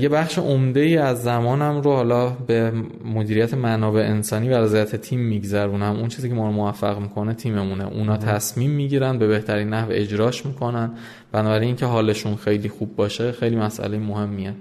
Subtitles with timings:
[0.00, 2.72] یه بخش عمده ای از زمانم رو حالا به
[3.04, 5.96] مدیریت منابع انسانی و رضایت تیم میگذرونم.
[5.96, 7.86] اون چیزی که ما رو موفق می‌کنه تیممونه.
[7.86, 10.90] اونا تصمیم می‌گیرن به بهترین نحو اجراش می‌کنن.
[11.32, 14.54] بنابراین اینکه حالشون خیلی خوب باشه خیلی مسئله مهمیه.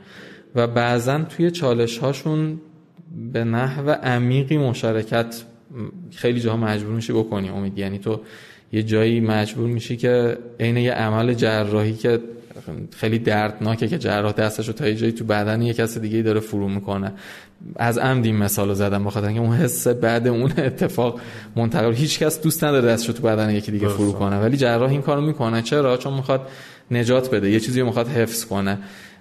[0.56, 2.60] و بعضا توی چالش هاشون
[3.34, 5.44] به نحو عمیقی مشارکت
[6.12, 7.80] خیلی جاها مجبور میشی بکنی امید.
[7.80, 8.20] یعنی تو
[8.72, 12.20] یه جایی مجبور میشی که عین یه عمل جراحی که
[12.96, 16.40] خیلی دردناکه که جراح دستش رو تا یه جایی تو بدن یه کس دیگه داره
[16.40, 17.12] فرو می‌کنه.
[17.76, 21.20] از عمد این مثال رو زدم بخاطر اینکه اون حس بعد اون اتفاق
[21.56, 24.40] منتقل هیچ کس دوست نداره دستش رو تو بدن یکی دیگه فرو کنه.
[24.40, 25.62] ولی جراح این کارو می‌کنه.
[25.62, 26.48] چرا؟ چون می‌خواد
[26.92, 27.52] نجات بده.
[27.52, 28.78] یه چیزی رو می‌خواد حفظ کنه.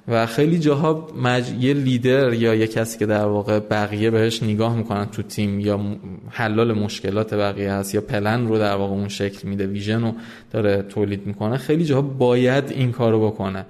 [0.09, 1.51] و خیلی جاها مج...
[1.61, 5.81] یه لیدر یا یه کسی که در واقع بقیه بهش نگاه می‌کنن تو تیم یا
[6.31, 10.13] حلال مشکلات بقیه هست یا پلن رو در واقع اون شکل میده ویژن رو
[10.51, 13.67] داره تولید می‌کنه خیلی جاها باید این کارو بکنه.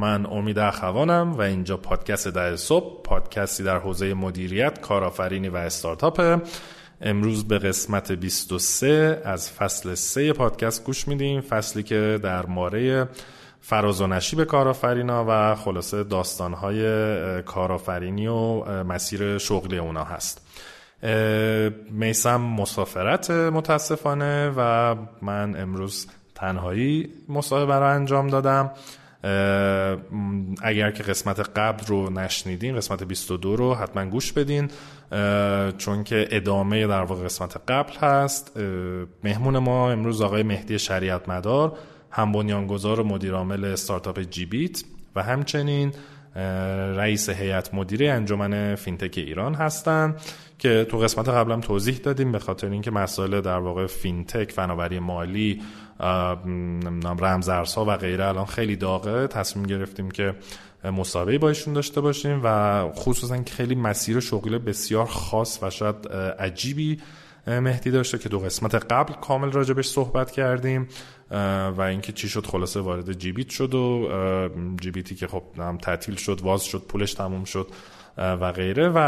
[0.00, 6.42] من امید اخوانم و اینجا پادکست ده صبح پادکستی در حوزه مدیریت کارآفرینی و استارتاپ
[7.00, 11.40] امروز به قسمت 23 از فصل 3 پادکست گوش میدیم.
[11.40, 13.08] فصلی که در ماره
[13.60, 20.46] فراز و نشیب کارآفرینا و خلاصه داستانهای کارآفرینی و مسیر شغلی اونا هست.
[21.90, 28.70] میسم مسافرت متاسفانه و من امروز تنهایی مصاحبه رو انجام دادم.
[30.62, 34.70] اگر که قسمت قبل رو نشنیدین قسمت 22 رو حتما گوش بدین
[35.78, 38.60] چون که ادامه در واقع قسمت قبل هست.
[39.24, 41.78] مهمون ما امروز آقای مهدی شریعت مدار
[42.10, 44.82] هم بنیانگذار و مدیرعامل استارتاپ جیبیت
[45.16, 45.92] و همچنین
[46.96, 50.20] رئیس هیئت مدیره انجمن فینتک ایران هستند
[50.58, 55.62] که تو قسمت قبلم توضیح دادیم به خاطر اینکه مسائل در واقع فینتک فناوری مالی
[57.20, 58.28] رمزارزها و غیره.
[58.28, 59.26] الان خیلی داغه.
[59.26, 60.34] تصمیم گرفتیم که
[60.84, 66.08] مسابقه با ایشون داشته باشیم و خصوصا که خیلی مسیر شغلی بسیار خاص و شاید
[66.38, 66.98] عجیبی
[67.46, 70.88] مهدی داشته که دو قسمت قبل کامل راجبش صحبت کردیم
[71.76, 74.08] و اینکه چی شد خلاصه وارد جیبیت شد و
[74.80, 77.68] جیبیتی که خب هم تعطیل شد واز شد پولش تموم شد
[78.18, 78.88] و غیره.
[78.88, 78.98] و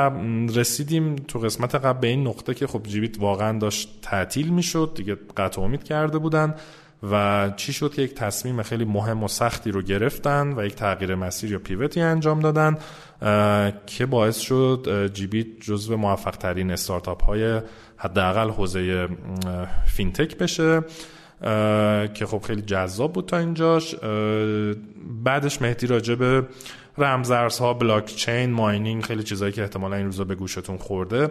[0.58, 4.92] رسیدیم تو قسمت قبل به این نقطه که خب جیبیت واقعا داشت تعطیل می‌شد.
[4.94, 6.54] دیگه قطع امید کرده بودن.
[7.02, 11.14] و چی شد که یک تصمیم خیلی مهم و سختی رو گرفتن و یک تغییر
[11.14, 12.78] مسیر یا پیوتی انجام دادن
[13.86, 17.60] که باعث شد جیبیت جزو موفق ترین استارتاپ های
[17.96, 19.08] حداقل حوزه
[19.86, 20.82] فینتک بشه
[22.14, 23.94] که خب خیلی جذاب بود تا اینجاش.
[25.24, 26.46] بعدش مهدی راجع به
[26.98, 31.30] رمزارزها بلاک چین ماینینگ خیلی چیزایی که احتمالا این روزا به گوشتون خورده.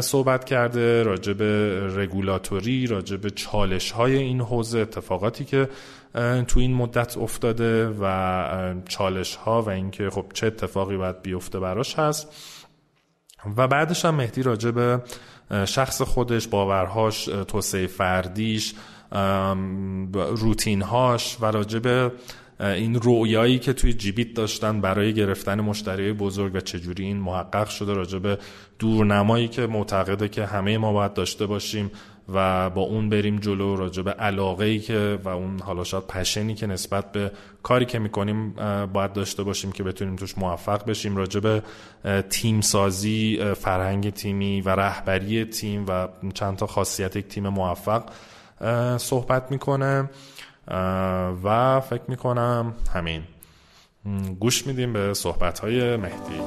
[0.00, 5.68] صحبت کرده راجع به رگولاتوری راجع به چالش های این حوزه اتفاقاتی که
[6.48, 11.98] تو این مدت افتاده و چالش ها و اینکه خب چه اتفاقی باید بیفته براش
[11.98, 12.28] هست.
[13.56, 15.02] و بعدش هم مهدی راجع به
[15.64, 18.74] شخص خودش باورهاش توسعه فردیش
[20.12, 22.12] روتینهاش و راجع به
[22.60, 27.94] این رویایی که توی جیبیت داشتن برای گرفتن مشتری بزرگ و چجوری این محقق شده
[27.94, 28.38] راجع به
[28.78, 31.90] دورنمایی که معتقده که همه ما باید داشته باشیم
[32.34, 36.54] و با اون بریم جلو راجع به علاقه ای که و اون حالا شاید پشنی
[36.54, 37.32] که نسبت به
[37.62, 38.52] کاری که می‌کنیم
[38.92, 41.16] باید داشته باشیم که بتونیم توش موفق بشیم.
[41.16, 41.62] راجع به
[42.30, 48.02] تیم سازی فرهنگ تیمی و رهبری تیم و چند تا خاصیت یک تیم موفق
[48.98, 50.10] صحبت می‌کنه.
[51.44, 53.22] و فکر می‌کنم همین.
[54.40, 56.40] گوش میدیم به صحبت های مهدی.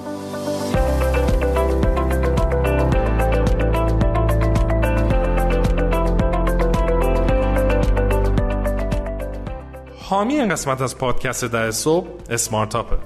[10.09, 12.97] حامی این قسمت از پادکست ده صبح اسمارتاپه.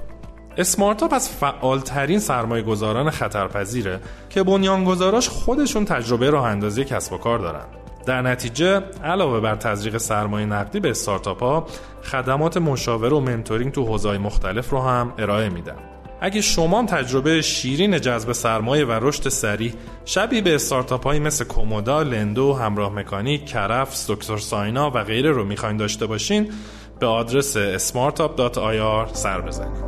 [0.56, 4.00] اسمارتاپ از فعالترین سرمایه گذاران خطرپذیره
[4.30, 7.64] که بنیانگذاراش خودشون تجربه راه اندازی کسب و کار دارن.
[8.08, 11.66] در نتیجه علاوه بر تزریق سرمایه نقدی به استارتاپ ها
[12.02, 15.76] خدمات مشاوره و منتورینگ تو حوزه‌های مختلف رو هم ارائه میدن
[16.20, 19.72] اگه شما تجربه شیرین جذب سرمایه و رشد سریع
[20.04, 25.44] شبیه به استارتاپ هایی مثل کومودا، لندو، همراه مکانیک، کرفس، دکتر ساینا و غیره رو
[25.44, 26.52] می‌خواین داشته باشین
[27.00, 29.84] به آدرس smartup.ir سر بزنید.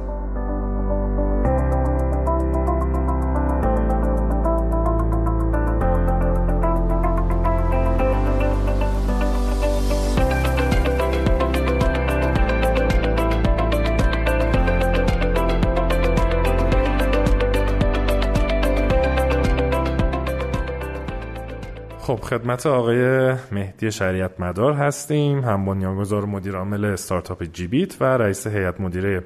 [22.30, 25.44] خدمت آقای مهدی شریعت مدار هستیم.
[25.44, 29.24] هم بنیانگذار مدیر عامل استارتاپ جیبیت و رئیس هیئت مدیره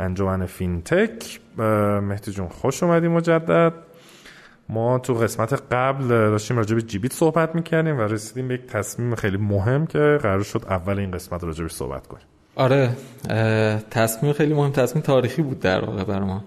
[0.00, 1.40] انجمن فینتک.
[2.02, 3.72] مهدی جون خوش اومدیم مجدد.
[4.68, 9.14] ما تو قسمت قبل داشتیم راجع به جیبیت صحبت می‌کردیم و رسیدیم به یک تصمیم
[9.14, 12.24] خیلی مهم که قرار شد اول این قسمت راجع صحبت کنیم.
[12.56, 12.90] آره
[13.90, 16.44] تصمیم خیلی مهم تصمیم تاریخی بود در واقع برای ما.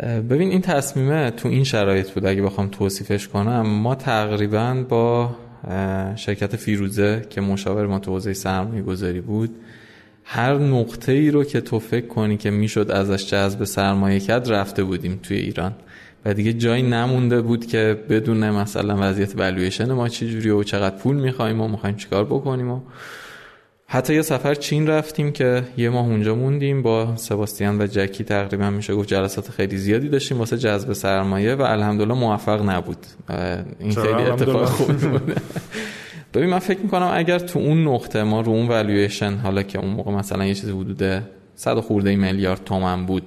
[0.00, 5.36] ببین این تصمیمه تو این شرایط بود اگه بخوام توصیفش کنم ما تقریبا با
[6.16, 9.50] شرکت فیروزه که مشاور ما تو حوزه سرمایه گذاری بود
[10.24, 14.84] هر نقطه ای رو که تو فکر کنی که می‌شد ازش جذب سرمایه کرد رفته
[14.84, 15.74] بودیم توی ایران.
[16.24, 21.16] و دیگه جایی نمونده بود که بدون مثلا وضعیت والویشن ما چجوری و چقدر پول
[21.16, 22.80] می‌خوایم و می‌خوایم چیکار بکنیم و
[23.94, 28.70] حتی یه سفر چین رفتیم که یه ماه اونجا موندیم با سباستیان و جکی تقریبا
[28.70, 32.96] میشه گفت جلسات خیلی زیادی داشتیم واسه جذب سرمایه و الحمدلله موفق نبود.
[33.78, 35.40] این خیلی اتفاق خوب بود.
[36.34, 39.90] ببین من فکر می‌کنم اگر تو اون نقطه ما رو اون والویشن حالا که اون
[39.90, 41.22] موقع مثلا یه چیزی حدود
[41.54, 43.22] 100 خورده میلیارد تومن بود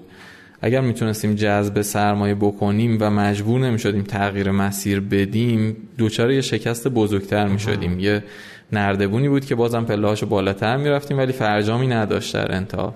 [0.61, 7.47] اگر می‌تونستیم جذب سرمایه بکنیم و مجبور نمی‌شدیم تغییر مسیر بدیم دوچار یه شکست بزرگتر
[7.47, 7.99] می‌شدیم.
[7.99, 8.23] یه
[8.71, 12.93] نردبونی بود که بازم پلهاشو بالاتر می‌رفتیم ولی فرجامی نداشت در انتها.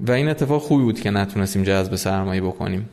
[0.00, 2.88] و این اتفاق خوبی بود که نتونستیم جذب سرمایه بکنیم.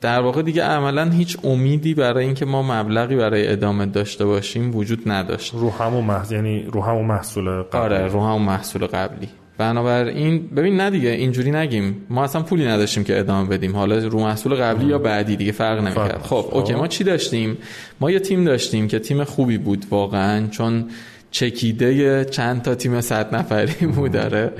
[0.00, 5.02] در واقع دیگه عملا هیچ امیدی برای اینکه ما مبلغی برای ادامه داشته باشیم وجود
[5.06, 5.54] نداشت.
[5.54, 7.82] رو همون محصول یعنی رو همون محصول قبلی.
[7.82, 9.28] آره رو همون محصول قبلی.
[9.58, 12.06] بنابراین ببین نه دیگه اینجوری نگیم.
[12.10, 13.76] ما اصلا پولی نداشتیم که ادامه بدیم.
[13.76, 16.22] حالا رو محصول قبلی یا بعدی دیگه فرق نمی‌کرد.
[16.22, 17.58] خب اوکی ما چی داشتیم؟
[18.00, 20.84] ما یه تیم داشتیم که تیم خوبی بود واقعا چون
[21.30, 24.52] چکیده چند تا تیم صد نفری بود داره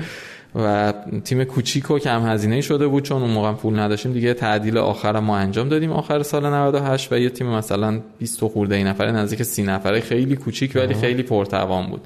[0.55, 0.93] و
[1.23, 4.13] تیم کوچیک و کم هزینه شده بود چون اون موقع پول نداشتیم.
[4.13, 8.83] دیگه تعدیل آخر ما انجام دادیم آخر سال 98 و یه تیم مثلا 20 خورده
[8.83, 9.99] نفره نزدیک 30 نفره.
[9.99, 12.01] خیلی کوچیک ولی خیلی پرتوان بود.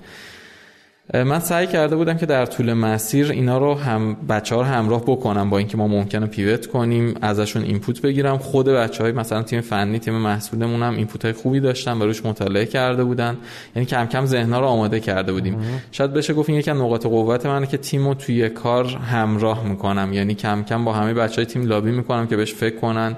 [1.14, 5.02] من سعی کرده بودم که در طول مسیر اینا رو هم بچه ها رو همراه
[5.02, 8.38] بکنم با اینکه ما ممکنه pivot کنیم ازشون input بگیرم.
[8.38, 12.26] خود بچه های مثلا تیم فنی تیم محصولمون هم input های خوبی داشتن و روش
[12.26, 13.38] مطالعه کرده بودن.
[13.76, 15.58] یعنی کم کم ذهنها رو آماده کرده بودیم.
[15.92, 20.14] شاید بشه گفت این یکی نقاط قوت منه که تیم رو توی کار همراه می‌کنم.
[20.14, 23.18] یعنی کم کم با همه بچه های تیم لابی می‌کنم که بهش فکر کنن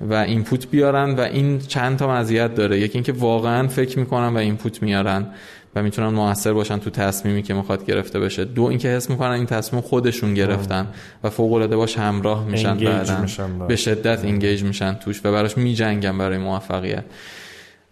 [0.00, 2.80] و input بیارن و این چند تا مزیت داره.
[2.80, 5.26] یکی اینکه واقعا فکر می‌کنن و input میارن.
[5.74, 8.44] و می‌تونن موثر باشن تو تصمیمی که می‌خواد گرفته بشه.
[8.44, 10.86] دو اینکه حس می‌کنن این تصمیم خودشون گرفتن
[11.24, 13.26] و فوق العاده باش همراه میشن بعدن
[13.68, 17.04] به شدت engage میشن توش و براش میجنگن برای موفقیت.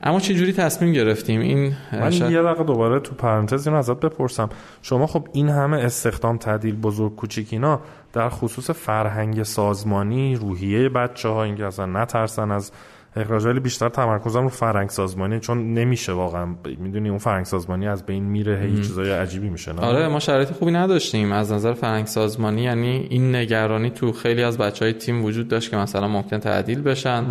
[0.04, 4.48] اما چه جوری تصمیم گرفتیم؟ این من یه دقیقه دوباره تو پرانتز اینو ازت بپرسم.
[4.82, 7.80] شما خب این همه استخدام تعدیل بزرگ کوچیک اینا
[8.12, 12.72] در خصوص فرهنگ سازمانی روحیه بچه ها اینکه اصلا نترسن از
[13.16, 16.54] اخراج ولی بیشتر تمرکزم رو فرهنگ سازمانی چون نمیشه واقعا.
[16.78, 20.52] می‌دونی اون فرهنگ سازمانی از بین میره هیچ چیزای عجیبی میشه نه؟ آره ما شرایط
[20.52, 21.32] خوبی نداشتیم.
[21.32, 25.70] از نظر فرهنگ سازمانی یعنی این نگرانی تو خیلی از بچه های تیم وجود داشت
[25.70, 27.24] که مثلا ممکن تعدیل بشن.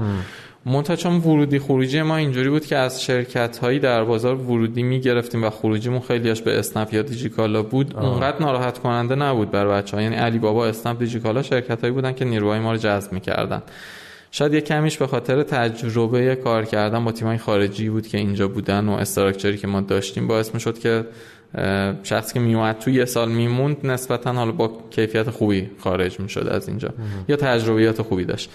[0.65, 5.43] منتها چون ورودی خروجی ما اینجوری بود که از شرکت هایی در بازار ورودی می‌گرفتیم
[5.43, 7.97] و خروجیمون خیلیش به اسنپ یا دیجیکالا بود.
[7.97, 12.13] اونقدر ناراحت کننده نبود برای بچه ها یعنی علی بابا اسنپ دیجیکالا شرکت هایی بودن
[12.13, 13.61] که نیروهای ما رو جذب می‌کردن.
[14.31, 18.87] شاید یه کمیش به خاطر تجربه کار کردن با تیمای خارجی بود که اینجا بودن
[18.87, 21.05] و استراکچری که ما داشتیم باعث می‌شد که
[22.03, 26.67] شخصی که میومد تو یه سال میموند نسبتا حالا با کیفیت خوبی خارج می‌شد از
[26.67, 26.89] اینجا
[27.27, 28.49] یا تجربیات خوبی داشت.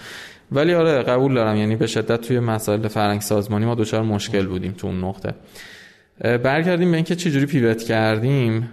[0.51, 1.55] ولی آره قبول دارم.
[1.55, 5.33] یعنی به شدت توی مسائل فرنگ سازمانی ما دچار مشکل بودیم تو اون نقطه.
[6.19, 8.69] برگردیم به اینکه چجوری پیوت کردیم.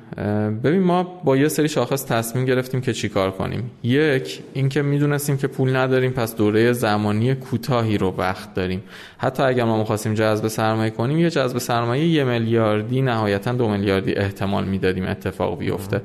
[0.64, 3.70] ببین ما با یه سری شاخص تصمیم گرفتیم که چیکار کنیم.
[3.82, 8.82] یک اینکه می‌دونستیم که پول نداریم پس دوره زمانی کوتاهی رو وقت داریم.
[9.18, 14.14] حتی اگر ما می‌خواستیم جذب سرمایه کنیم یه جذب سرمایه یه میلیاردی نهایتا دو میلیاردی
[14.14, 16.02] احتمال می‌دادیم اتفاق بیفته.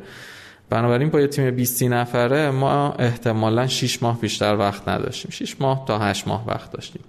[0.69, 5.31] بنابراین با یه تیم 20 نفره ما احتمالا 6 ماه بیشتر وقت نداشتیم.
[5.31, 7.01] 6 ماه تا 8 ماه وقت داشتیم.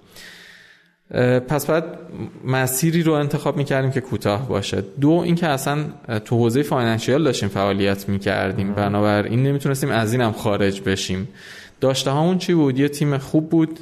[1.47, 1.83] پس باید
[2.45, 4.83] مسیری رو انتخاب می‌کردیم که کوتاه باشه.
[5.01, 5.85] دو اینکه اصلا
[6.25, 8.73] تو حوزه financial داشتیم فعالیت می‌کردیم.
[8.73, 11.27] بنابراین نمی‌تونستیم از اینم خارج بشیم.
[11.81, 13.79] داشته همون چی بود؟ یه تیم خوب بود.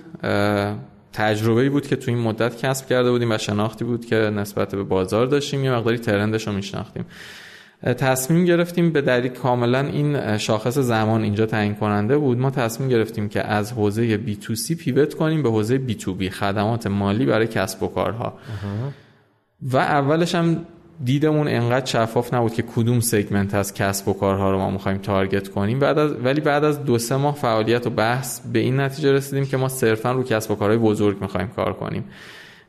[1.14, 4.84] تجربه بود که تو این مدت کسب کرده بودیم و شناختی بود که نسبت به
[4.84, 5.66] بازار داشتیم.
[5.66, 7.06] یه مقداری trend ش رو میشناختیم.
[7.84, 12.38] تصمیم گرفتیم به دلیل کاملا این شاخص زمان اینجا تعیین کننده بود.
[12.38, 17.48] ما تصمیم گرفتیم که از حوزه B2C pivot کنیم به حوزه B2B خدمات مالی برای
[17.48, 18.34] کسب و کارها.
[19.62, 20.66] و اولش هم
[21.04, 25.48] دیدمون انقدر شفاف نبود که کدوم segment از کسب و کارها رو ما می‌خوایم target
[25.48, 25.80] کنیم.
[25.80, 29.46] بعد از ولی بعد از دو سه ماه فعالیت و بحث به این نتیجه رسیدیم
[29.46, 32.04] که ما صرفا رو کسب و کارهای بزرگ می‌خوایم کار کنیم.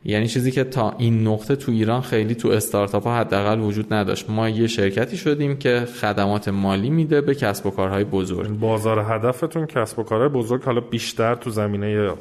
[0.03, 4.29] یعنی چیزی که تا این نقطه تو ایران خیلی تو استارتاپ ها حداقل وجود نداشت.
[4.29, 8.49] ما یه شرکتی شدیم که خدمات مالی میده به کسب و کارهای بزرگ.
[8.59, 12.11] بازار هدفتون کسب و کارهای بزرگ حالا بیشتر تو زمینه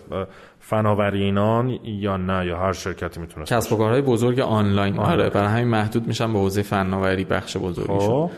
[0.58, 4.98] فناورینان یا نه یا هر شرکتی می‌تونه کسب و کارهای بزرگ آنلاین.
[4.98, 7.98] آره, آره برای همین محدود میشن به حوزه فناوری بخش بزرگیشون.
[7.98, 8.30] خب.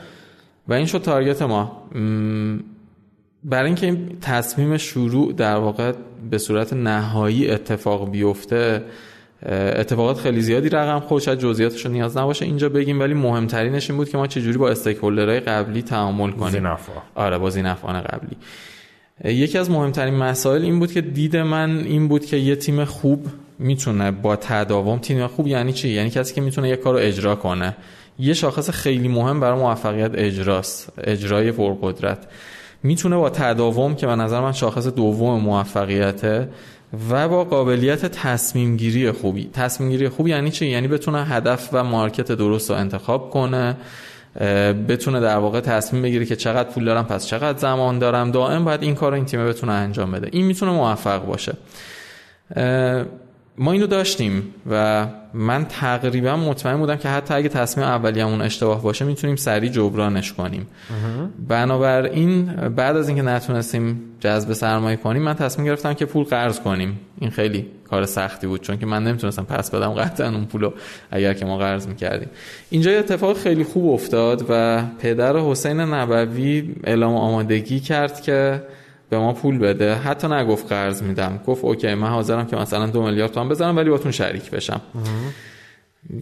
[0.68, 1.82] و این شد تارگت ما.
[3.44, 5.92] برای اینکه این تصمیم شروع در واقع
[6.30, 8.84] به صورت نهایی اتفاق بیفته
[9.46, 14.08] اتفاقات خیلی زیادی رقم خورد شاید جزئیاتش نیاز نباشه اینجا بگیم ولی مهمترینش این بود
[14.08, 16.52] که ما چجوری با استیک قبلی تعامل کنیم.
[16.52, 16.92] زینفا.
[17.14, 18.36] آره با زینفان قبلی.
[19.24, 23.26] یکی از مهمترین مسائل این بود که دید من این بود که یه تیم خوب
[23.58, 27.34] می‌تونه با تداوم تیم خوب یعنی چی؟ یعنی کسی که می‌تونه یه کار رو اجرا
[27.34, 27.76] کنه.
[28.18, 32.18] یه شاخص خیلی مهم برای موفقیت اجراست اجرای پرقدرت.
[32.82, 36.48] می‌تونه با تداوم که به نظر من شاخص دوم موفقیته
[37.10, 39.50] و با قابلیت تصمیم گیری خوبی.
[39.52, 43.76] تصمیم گیری خوبی یعنی چی؟ یعنی بتونه هدف و مارکت درست رو انتخاب کنه
[44.88, 48.30] بتونه در واقع تصمیم بگیره که چقدر پول دارم پس چقدر زمان دارم.
[48.30, 50.28] دائم باید این کار رو این تیم بتونه انجام بده.
[50.32, 51.52] این می‌تونه موفق باشه.
[53.58, 59.04] ما اینو داشتیم و من تقریبا مطمئن بودم که حتی اگه تصمیم اولیه‌مون اشتباه باشه
[59.04, 60.66] می‌تونیم سریع جبرانش کنیم.
[61.48, 62.44] بنابراین
[62.76, 67.00] بعد از اینکه نتونستیم جذب سرمایه کنیم من تصمیم گرفتم که پول قرض کنیم.
[67.18, 70.72] این خیلی کار سختی بود چون که من نمی‌تونستم پس بدم قطعا اون پولو
[71.10, 72.28] اگر که ما قرض می‌کردیم.
[72.70, 78.62] اینجا یه اتفاق خیلی خوب افتاد و پدر حسین نبوی اعلام آمادگی کرد که
[79.10, 79.94] به ما پول بده.
[79.94, 81.40] حتی نگفت قرض میدم.
[81.46, 84.80] گفت اوکی من حاضرم که مثلا دو میلیارد تومان بزنم ولی باهاتون شریک بشم.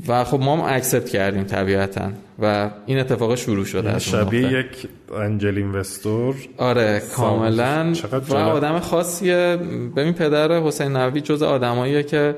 [0.08, 5.56] و خب ما هم accept کردیم طبیعتا و این اتفاق شروع شد شبیه یک angel
[5.56, 6.34] investor.
[6.56, 7.92] آره کاملا.
[8.28, 9.58] و آدم خاصیه.
[9.96, 12.37] ببین پدر حسین نبوی جز آدماییه که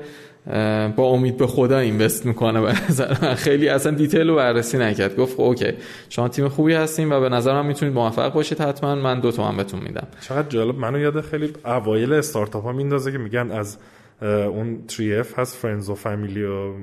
[0.95, 3.13] با امید به خدا invest می‌کنه به نظر
[3.45, 5.17] خیلی اصلا detail رو بررسی نکرد.
[5.17, 5.73] گفت خب اوکی.
[6.09, 8.95] شما تیم خوبی هستید و به نظر من می‌تونید موفق باشید حتما.
[8.95, 10.07] من دو تومن بهتون میدم.
[10.21, 10.77] چقدر جالب.
[10.77, 13.77] منو یاد خیلی اوایل استارتاپ ها میندازه که میگن از
[14.23, 16.73] اون 3F هست friends و فامیلی و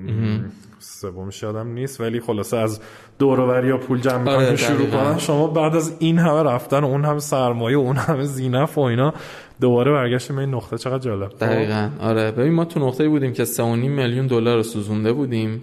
[0.78, 2.80] سومش یادم نیست ولی خلاصه از
[3.18, 7.04] دوروبری یا پول جمع آره شروع کنن شما بعد از این همه رفتن و اون
[7.04, 9.14] همه سرمایه و اون همه زینف و اینا
[9.61, 10.78] دوباره برگشتیم این نقطه.
[10.78, 11.30] چقدر جالب.
[11.40, 11.90] دقیقا.
[12.00, 12.30] آره.
[12.30, 15.62] ببین ما تو نقطه بودیم که 3.5 میلیون دلار رو سوزونده بودیم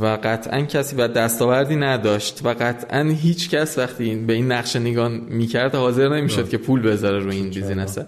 [0.00, 5.08] و قطعا کسی و دستاوردی نداشت و قطعا هیچ کس وقتی به این نقش نگاه
[5.08, 8.06] می‌کرد حاضر نمی‌شد که پول بذاره روی این بیزینسه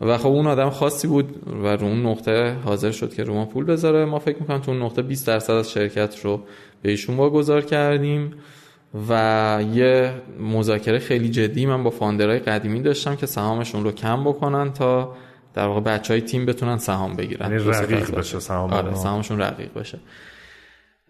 [0.00, 3.44] و خب اون آدم خاصی بود و رو اون نقطه حاضر شد که رو ما
[3.44, 4.04] پول بذاره.
[4.04, 6.40] ما فکر می‌کنم تو اون نقطه 20 درصد از شرکت رو
[6.82, 8.34] به ایشون واگذار کردیم
[9.08, 14.24] و یه مذاکره خیلی جدی من با founder های قدیمی داشتم که سهامشون رو کم
[14.24, 15.14] بکنن تا
[15.54, 17.52] در واقع بچه های تیم بتونن سهام بگیرن.
[17.52, 19.98] یعنی رقیق بشه سهام آره سهامشون رقیق بشه.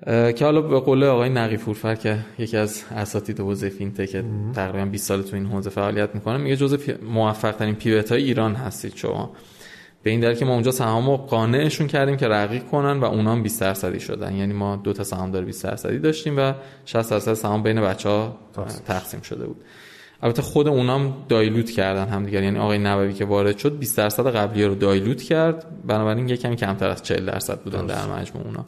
[0.06, 5.08] که حالا به قول آقای نقی فورفر که یکی از اساتید حوزه فینتک تقریبا 20
[5.08, 9.30] سال تو این حوزه فعالیت می‌کنه میگه جزء موفق ترین pivot های ایران هستید شما.
[10.02, 13.32] به این دلیل که ما اونجا سهام رو قانعشون کردیم که رقیق کنن و اونا
[13.32, 14.36] هم 20 درصدی شدن.
[14.36, 16.52] یعنی ما دو تا سهام دار 20 درصدی داشتیم و
[16.84, 18.38] 60 درصد سهام بین بچه ها
[18.86, 19.56] تقسیم شده بود.
[20.22, 24.26] البته خود اونام دایلوت کردن هم دیگر یعنی آقای نووی که وارد شد 20 درصد
[24.36, 25.66] قبلی رو دایلوت کرد.
[25.86, 28.64] بنابراین یه کمی کمتر از 40 درصد بودن در مجموع اونا.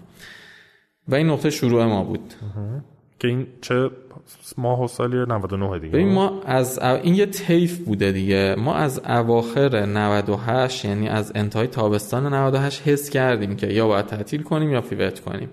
[1.09, 2.35] و این نقطه شروع ما بود.
[3.19, 3.91] که این چه
[4.59, 5.93] ماه و سالی 99 دیگه.
[5.93, 8.55] ببین ما از این یه تیف بوده دیگه.
[8.59, 14.43] ما از اواخر 98 یعنی از انتهای تابستان 98 حس کردیم که یا باید تعطیل
[14.43, 15.49] کنیم یا پیوت کنیم.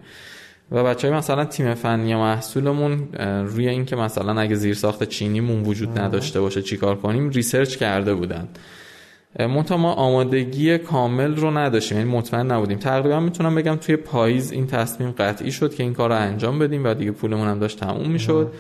[0.72, 3.08] و بچه های مثلا تیم فنی محصولمون
[3.46, 8.14] روی این که مثلا اگه زیر ساخت چینیمون وجود نداشته باشه چیکار کنیم research کرده
[8.14, 8.48] بودن.
[9.40, 12.78] منتها ما آمادگی کامل رو نداشتیم یعنی مطمئن نبودیم.
[12.78, 16.86] تقریبا می‌تونم بگم توی پاییز این تصمیم قطعی شد که این کار رو انجام بدیم
[16.86, 18.54] و دیگه پولمون هم داشت تموم می‌شد.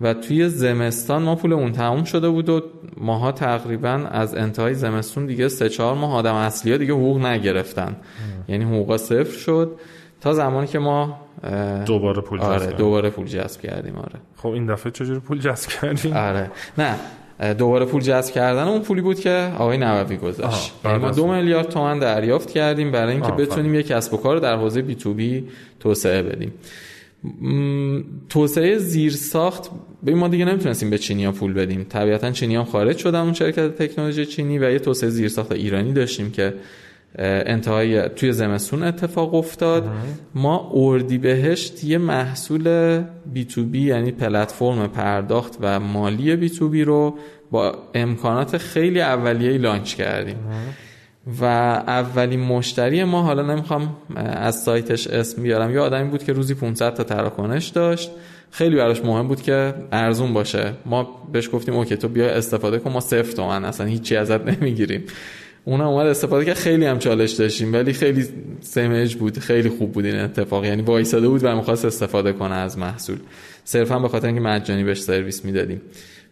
[0.00, 2.62] و توی زمستان ما پول اون تموم شده بود و
[2.96, 7.96] ماها تقریبا از انتهای زمستون دیگه سه چهار ماه آدم اصلی ها دیگه حقوق نگرفتن.
[8.48, 9.76] یعنی حقوقا صفر شد
[10.20, 11.18] تا زمانی که ما
[11.86, 14.20] دوباره پول آره جذب دوباره پول جذب کردیم آره.
[14.36, 16.50] خب این دفعه چجوری پول جذب کردیم؟ آره.
[16.78, 16.94] نه
[17.58, 20.72] دوباره پول جذب کردن اون پولی بود که آقای نووی گذاشت.
[20.84, 24.56] یعنی ما دو میلیارد تومن دریافت کردیم برای اینکه بتونیم یک کسب و کار در
[24.56, 25.44] حوزه بی تو بی
[25.80, 26.52] توسعه بدیم.
[28.28, 29.70] توسعه زیر ساخت
[30.02, 31.86] به ما دیگه نمی‌تونستیم به چینی پول بدیم.
[31.88, 35.92] طبیعتا چینی هم خارج شدن اون شرکت تکنولوژی چینی و یه توسعه زیر ساخت ایرانی
[35.92, 36.54] داشتیم که
[37.18, 39.88] انتهای توی زمستون اتفاق افتاد.
[40.34, 42.98] ما اردی بهشت یه محصول
[43.32, 47.18] B2B یعنی پلتفرم پرداخت و مالی B2B رو
[47.50, 50.36] با امکانات خیلی اولیه launch کردیم.
[51.40, 56.54] و اولین مشتری ما حالا نمی‌خوام از سایتش اسم بیارم یه آدمی بود که روزی
[56.54, 58.10] 500 تا تراکنش داشت.
[58.50, 60.72] خیلی براش مهم بود که ارزون باشه.
[60.86, 65.04] ما بهش گفتیم اوکی تو بیا استفاده کن ما صفر تومن اصلا هیچی ازت نمی‌گیریم.
[65.64, 68.26] اون اومد استفاده که خیلی هم چالش داشتیم ولی خیلی
[68.60, 70.64] سمج بود خیلی خوب بود این اتفاق.
[70.64, 73.18] یعنی وایساده بود و می‌خواست استفاده کنه از محصول.
[73.64, 75.80] صرفا به خاطر اینکه مجانی بهش سرویس می‌دادیم.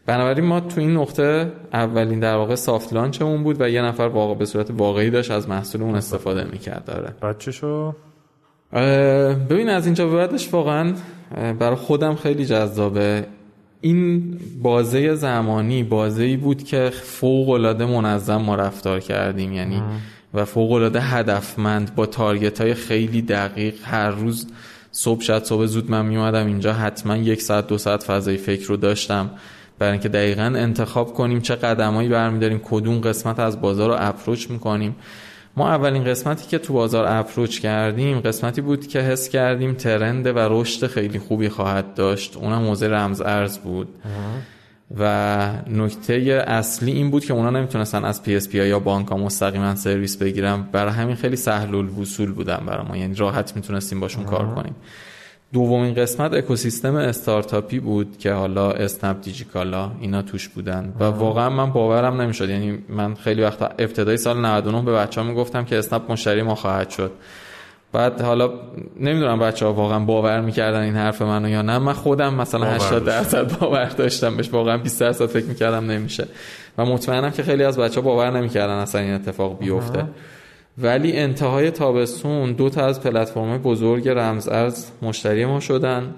[0.07, 4.35] بنابراین ما تو این نقطه اولین در واقع سافت لانچمون بود و یه نفر واقع
[4.35, 6.85] به صورت واقعی داشت از محصول اون استفاده می‌کرد.
[6.85, 7.53] داره بچه
[9.51, 10.95] ببین از اینجا به بعدش واقعا
[11.59, 13.25] برای خودم خیلی جذابه.
[13.81, 19.83] این بازه زمانی بازه ای بود که فوق العاده منظم ما رفتار کردیم یعنی
[20.35, 23.75] و فوق العاده هدفمند با target های خیلی دقیق.
[23.85, 24.47] هر روز
[24.93, 28.77] صبح شاید صبح زود من میومدم اینجا حتما یک ساعت دو ساعت فضای فکر رو
[28.77, 29.31] داشتم.
[29.79, 34.97] برای اینکه دقیقا انتخاب کنیم چه قدمایی برمیداریم کدوم قسمت از بازار رو approach می‌کنیم.
[35.57, 40.38] ما اولین قسمتی که تو بازار approach کردیم قسمتی بود که حس کردیم trend و
[40.38, 42.37] رشد خیلی خوبی خواهد داشت.
[42.37, 43.88] اونم حوزه رمز ارز بود.
[44.99, 50.16] و نکته اصلی این بود که اونا نمی‌تونستن از PSP یا بانک ها مستقیما سرویس
[50.16, 50.62] بگیرن.
[50.73, 52.97] برای همین خیلی سهل الوصول بودن برای ما.
[52.97, 54.75] یعنی راحت می‌تونستیم باشون کار کنیم.
[55.52, 60.92] دومین قسمت اکوسیستم استارتاپی بود که حالا اسنپ دیجیکالا اینا توش بودن.
[61.00, 62.49] و واقعا من باورم نمی‌شد.
[62.49, 66.90] یعنی من خیلی وقتا ابتدای سال 99 به بچه‌ها می‌گفتم که اسنپ مشتری ما خواهد
[66.90, 67.12] شد.
[67.92, 68.50] بعد حالا
[69.00, 71.78] نمی‌دونم بچه ها واقعا باور می‌کردن این حرف منو یا نه.
[71.78, 74.37] من خودم مثلا 80 درصد باور داشتم.
[74.37, 76.26] بهش واقعا 20 درصد فکر می‌کردم نمیشه.
[76.78, 80.04] و مطمئنم که خیلی از بچه ها باور نمی‌کردن اصلا این اتفاق بیفته.
[80.78, 86.15] ولی انتهای تابستون دو تا از پلتفرم بزرگ رمز ارز مشتری ما شدن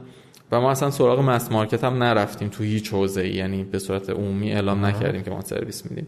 [0.53, 4.53] و ما اصلا سراغ مس مارکت هم نرفتیم تو هیچ حوزه یعنی به صورت عمومی
[4.53, 6.07] اعلام نکردیم که ما سرویس میدیم.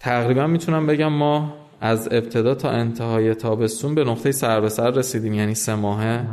[0.00, 5.34] تقریبا می‌تونم بگم ما از ابتدا تا انتهای تابستون به نقطه سر به سر رسیدیم.
[5.34, 6.26] یعنی سه ماهه.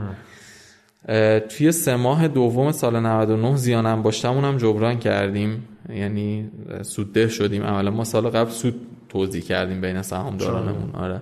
[1.50, 5.68] توی سه ماه دوم سال 99 زیان انباشتمون هم جبران کردیم.
[5.90, 6.50] یعنی
[6.82, 7.64] سودده شدیم.
[7.64, 8.76] اولا ما سال قبل سود
[9.10, 10.92] توزیع کردیم بین سهامدارانمون.
[10.94, 11.22] آره.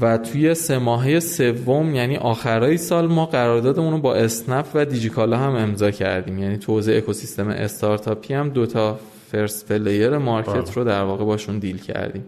[0.00, 5.36] و توی سه ماهه سوم یعنی آخرای سال ما قراردادمون رو با اسنپ و دیجیکالا
[5.36, 6.38] هم امضا کردیم.
[6.38, 8.98] یعنی توی اکوسیستم استارتاپی هم دوتا
[9.32, 12.24] first player market رو در واقع باشون deal کردیم.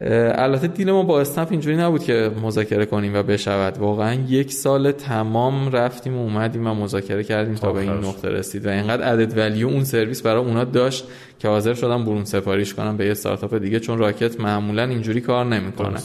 [0.00, 3.78] البته deal ما با اسنپ اینجوری نبود که مذاکره کنیم و بشود.
[3.78, 8.66] واقعا یک سال تمام رفتیم و اومدیم و مذاکره کردیم تا به این نقطه رسید
[8.66, 11.04] و اینقدر عدد value اون سرویس برای اونا داشت
[11.38, 15.44] که حاضر شدم برون سفاریش کنم به یه استارتاپ دیگه چون راکت معمولا اینجوری کار
[15.44, 15.98] نمی‌کنه.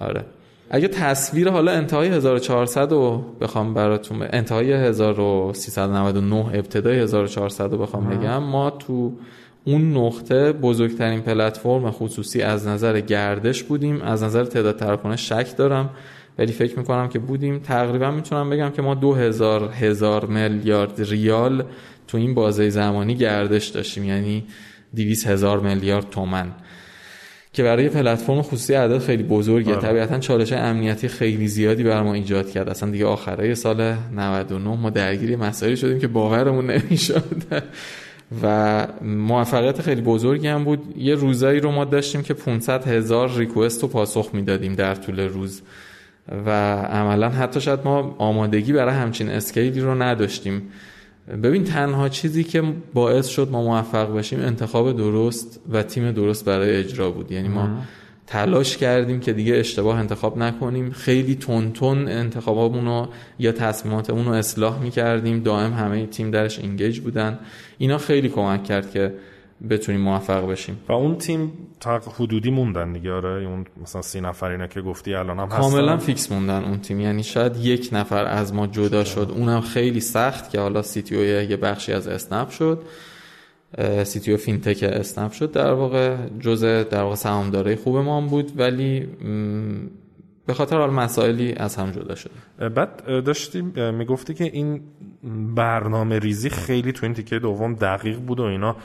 [0.00, 0.24] آره.
[0.70, 8.42] اگه تصویر حالا انتهای 1400 رو بخوام براتون انتهای 1399 ابتدای 1400 رو بخوام بگم
[8.42, 9.12] ما تو
[9.64, 14.02] اون نقطه بزرگترین پلتفرم خصوصی از نظر گردش بودیم.
[14.02, 15.90] از نظر تعداد تراکنش شک دارم.
[16.38, 17.58] ولی فکر می‌کنم که بودیم.
[17.58, 21.64] تقریبا می‌تونم بگم که ما دو هزار هزار میلیارد ریال
[22.08, 24.04] تو این بازه زمانی گردش داشتیم.
[24.04, 24.44] یعنی
[24.94, 26.52] دیویس هزار میلیارد تومن
[27.52, 29.72] که برای پلتفرم خصوصی عدد خیلی بزرگه.
[29.72, 29.82] آره.
[29.82, 32.68] طبیعتا چالش امنیتی خیلی زیادی بر ما ایجاد کرد.
[32.68, 37.42] اصلا دیگه آخرای سال 99 ما درگیری مسائلی شدیم که باورمون نمی‌شد.
[38.42, 40.96] و موفقیت خیلی بزرگی هم بود.
[40.96, 45.62] یه روزایی رو ما داشتیم که 500 هزار ریکوست رو پاسخ می‌دادیم در طول روز
[46.46, 46.50] و
[46.82, 50.62] عملا حتی شاید ما آمادگی برای همچین اسکیلی رو نداشتیم.
[51.42, 52.62] ببین تنها چیزی که
[52.94, 57.32] باعث شد ما موفق بشیم انتخاب درست و تیم درست برای اجرا بود.
[57.32, 57.68] یعنی ما
[58.30, 60.90] تلاش کردیم که دیگه اشتباه انتخاب نکنیم.
[60.90, 65.42] خیلی تون تون انتخابامون رو یا تصمیماتمون رو اصلاح می‌کردیم.
[65.42, 67.38] دائم همه تیم درش انگیج بودن.
[67.78, 69.14] اینا خیلی کمک کرد که
[69.70, 70.78] بتونیم موفق بشیم.
[70.88, 73.12] و اون تیم تا حدودی موندن دیگه.
[73.12, 75.60] آره اون مثلا سی نفر اینا که گفتی الان هم هستن.
[75.60, 77.00] کاملا فیکس موندن اون تیم.
[77.00, 79.32] یعنی شاید یک نفر از ما جدا شد.
[79.36, 81.16] اونم خیلی سخت که حالا سی تی
[81.48, 82.82] یه بخشی از اسنپ شد.
[84.04, 85.52] سی فینتک اسنپ شد.
[85.52, 89.08] در واقع جزء در واقع سهامدارای خوب ما هم بود ولی
[90.46, 92.30] به خاطر حال مسائلی از هم جدا شد.
[92.74, 94.80] بعد داشتیم می‌گفتی که این
[95.54, 98.76] برنامه ریزی خیلی تو این تیکه دوم دقیق بود و اینا.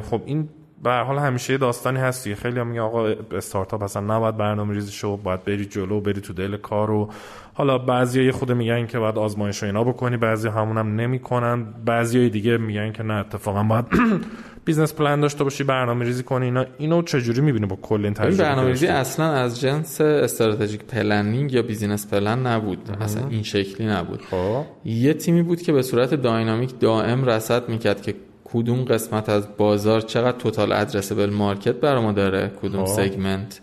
[0.00, 0.48] خب این
[0.82, 5.16] به حال همیشه داستانی هست خیلی هم میگه آقا استارتاپ اصلا نباید برنامه ریزی شو
[5.16, 7.10] باید بری جلو بری تو دل کار و
[7.54, 11.64] حالا بعضی خود میگن که باید آزمایش و اینا بکنی بعضی همون هم نمی‌کنن.
[11.84, 13.84] بعضی دیگه میگن که نه اتفاقا باید
[14.64, 16.44] business plan داشته باشی برنامه ریزی کنی.
[16.44, 21.52] اینا اینو چجوری می‌بینی با کل این تجربه برنامه ریزی اصلا از جنس strategic planning
[21.52, 22.90] یا business plan نبود.
[23.00, 24.20] اصلا این شکلی نبود.
[24.30, 24.64] خب.
[24.84, 28.14] یه تیمی بود که به صورت dynamic دائم رصد می‌کرد که
[28.52, 33.60] کدوم قسمت از بازار چقدر total addressable market برای ما داره؟ کدوم segment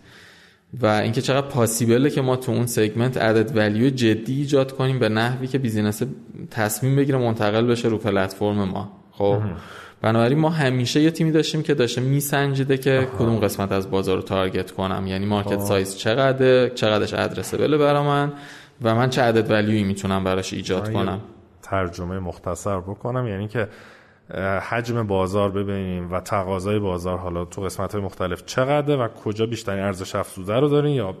[0.82, 4.98] و اینکه چقدر possible ه که ما تو اون segment عدد value جدی ایجاد کنیم
[4.98, 6.02] به نحوی که business
[6.50, 8.92] تصمیم بگیره منتقل بشه رو پلتفرم ما.
[9.12, 9.40] خب.
[10.02, 14.22] بنابراین ما همیشه یه تیمی داشتیم که داشته میسنجیده که کدوم قسمت از بازار رو
[14.22, 15.06] target کنم.
[15.06, 18.32] یعنی market size چقدر چقدرش addressable برا من
[18.82, 21.20] و من چه عدد value ی می‌تونم براش ایجاد کنم.
[21.62, 23.26] ترجمه مختصر بکنم.
[23.26, 23.68] یعنی که
[24.68, 29.84] حجم بازار ببینیم و تقاضای بازار حالا تو قسمت های مختلف چقدره و کجا بیشترین
[29.84, 31.14] ارزش افزوده رو دارین یا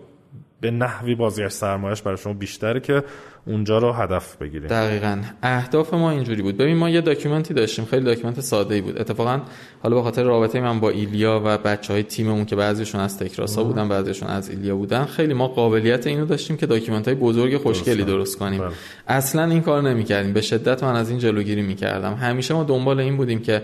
[0.60, 3.02] به نحوی بازگشت سرمایش برای شما بیشتره که
[3.46, 4.68] اونجا رو هدف بگیریم.
[4.68, 5.18] دقیقا.
[5.42, 6.56] اهداف ما اینجوری بود.
[6.56, 7.84] ببین ما یه document ی داشتیم.
[7.84, 9.00] خیلی document ساده ای بود.
[9.00, 9.40] اتفاقا
[9.82, 13.64] حالا به خاطر رابطه من با ایلیا و بچه های تیممون که بعضیشون از تکراسا
[13.64, 18.04] بودن بعضیشون از ایلیا بودن خیلی ما قابلیت اینو داشتیم که document های بزرگ خوشگلی
[18.04, 18.60] درست کنیم.
[18.60, 18.70] بله.
[19.08, 20.32] اصلا این کار نمی‌کردیم.
[20.32, 22.14] به شدت من از این جلوگیری می‌کردم.
[22.14, 23.62] همیشه ما دنبال این بودیم که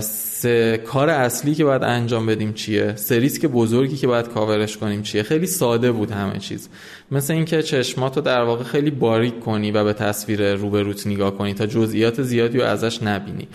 [0.00, 5.02] سه کار اصلی که باید انجام بدیم چیه؟ سه ریسک بزرگی که باید کاورش کنیم
[5.02, 6.68] چیه؟ خیلی ساده بود همه چیز.
[7.12, 11.66] مثل اینکه چشماتو در واقع خیلی باریک کنی و به تصویر روبروت نگاه کنی تا
[11.66, 13.48] جزئیات زیادی رو ازش نبینی.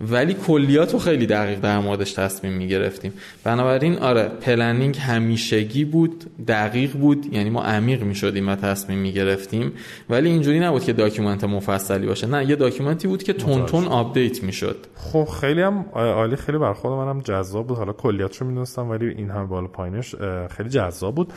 [0.00, 3.12] ولی کلیات رو خیلی دقیق در موردش تصمیم می‌گرفتیم.
[3.44, 9.72] بنابراین آره planning همیشگی بود دقیق بود یعنی ما عمیق می‌شدیم و تصمیم می‌گرفتیم.
[10.10, 12.26] ولی اینجوری نبود که document مفصلی باشه.
[12.26, 14.76] نه یه document ی بود که تند تند update می‌شد.
[14.94, 17.20] خب خیلی هم عالی خیلی برا خود منم.
[17.20, 17.76] جذاب بود.
[17.78, 20.14] حالا کلیاتشو می‌دونستم ولی این هم بالا پایینش
[20.56, 21.32] خیلی جذاب بود.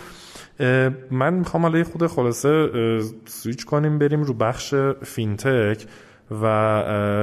[1.12, 2.70] من می‌خوام حالا خود خلاصه
[3.26, 5.86] سویچ کنیم بریم رو بخش فینتک
[6.32, 6.44] و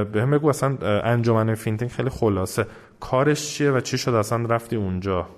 [0.04, 2.66] بهم بگو اصلا انجمن فینتک خیلی خلاصه.
[3.00, 5.28] کارش چیه و چی شد اصلا رفتی اونجا؟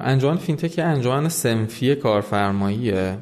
[0.00, 3.18] انجمن فینتک انجمن صنفی کارفرماییه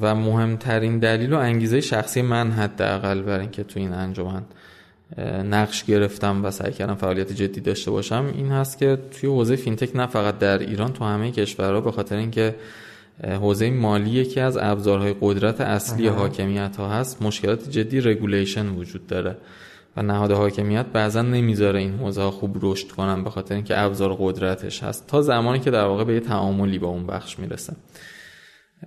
[0.00, 4.42] و مهمترین دلیل و انگیزه شخصی من حداقل برای اینکه تو این انجمن
[5.50, 9.96] نقش گرفتم و سعی کردم فعالیت جدی داشته باشم این هست که توی حوزه فینتک
[9.96, 12.54] نه فقط در ایران تو همه کشورها به خاطر اینکه
[13.24, 19.36] حوزه مالی یکی از ابزارهای قدرت اصلی حاکمیت ها هست مشکلات جدی regulation وجود داره
[19.96, 24.16] و نهاد حاکمیت بعضا نمی‌ذاره این حوزه ها خوب رشد کنن به خاطر اینکه ابزار
[24.20, 25.06] قدرتش هست.
[25.06, 27.72] تا زمانی که در واقع به یه تعاملی با اون بخش می‌رسه.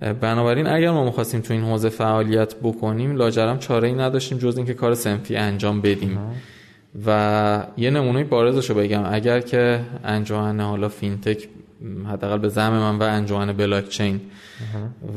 [0.00, 4.74] بنابراین اگر ما می‌خواستیم تو این حوزه فعالیت بکنیم لاجرم چاره ای نداشتیم جز اینکه
[4.74, 6.18] کار صنفی انجام بدیم.
[7.06, 9.02] و یه نمونه بارزشو بگم.
[9.10, 11.48] اگر که انجمن حالا فینتک
[12.12, 14.20] حداقل به زعم من و انجمن بلاک چین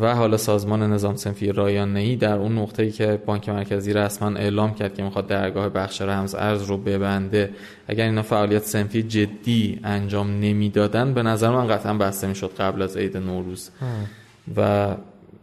[0.01, 4.29] و حالا سازمان نظام صنفی رایانه ای در اون نقطه ای که بانک مرکزی رسما
[4.29, 7.49] اعلام کرد که می‌خواد درگاه بخش رمز ارز رو ببنده
[7.87, 12.97] اگر اینا فعالیت صنفی جدی انجام نمی‌دادن به نظر من قطعا بسته می‌شد قبل از
[12.97, 13.69] عید نوروز.
[14.57, 14.87] و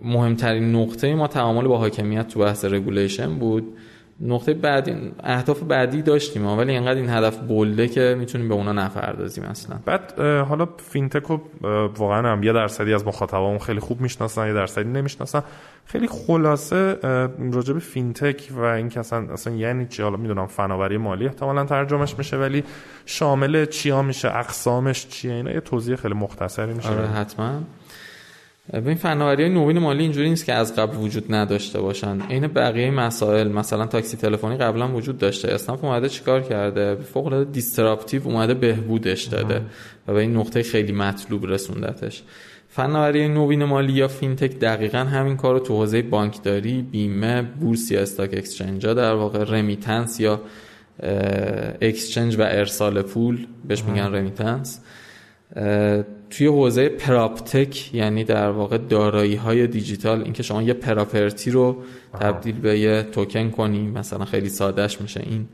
[0.02, 3.64] مهمترین نقطه ما تعامل با حاکمیت تو بحث regulation بود.
[4.20, 9.44] نقطه بعدی اهداف بعدی داشتیم ولی اینقدر این هدف بولده که می‌تونیم به اونا نپردازیم
[9.44, 9.76] اصلا.
[9.84, 11.40] بعد حالا فینتک رو
[11.98, 15.42] واقعا هم یه درصدی از مخاطبامون خیلی خوب می‌شناسن یه درصدی نمی‌شناسن.
[15.84, 16.96] خیلی خلاصه
[17.52, 22.14] راجع به فینتک و اینکه اصلا اصلا یعنی چی؟ حالا می‌دونم فناوری مالی احتمالا ترجمهش
[22.18, 22.64] میشه ولی
[23.06, 26.88] شامل چیا میشه اقسامش چیه؟ اینا یه توضیح خیلی مختصری میشه.
[26.88, 27.52] آره حتما.
[28.74, 32.20] این فناوری های نوین مالی اینجوری نیست که از قبل وجود نداشته باشن.
[32.20, 35.48] عین بقیه مسائل مثلا تاکسی تلفنی قبلا وجود داشته.
[35.48, 39.62] اسنپ اومده چیکار کرده؟ فوق العاده disruptive اومده بهبودش داده
[40.08, 42.22] و به این نقطه خیلی مطلوب رسوندتش.
[42.68, 48.00] فناوری نوین مالی یا فینتک دقیقا همین کار رو تو حوزه بانکداری بیمه بورس یا
[48.00, 50.40] stock exchange در واقع remittance یا
[51.80, 54.80] exchange و ارسال پول بهش میگن remittance
[56.30, 61.82] توی حوزه proptech یعنی در واقع دارایی های دیجیتال اینکه شما یه property رو
[62.20, 65.48] تبدیل به یه توکن کنی مثلا خیلی سادهش میشه این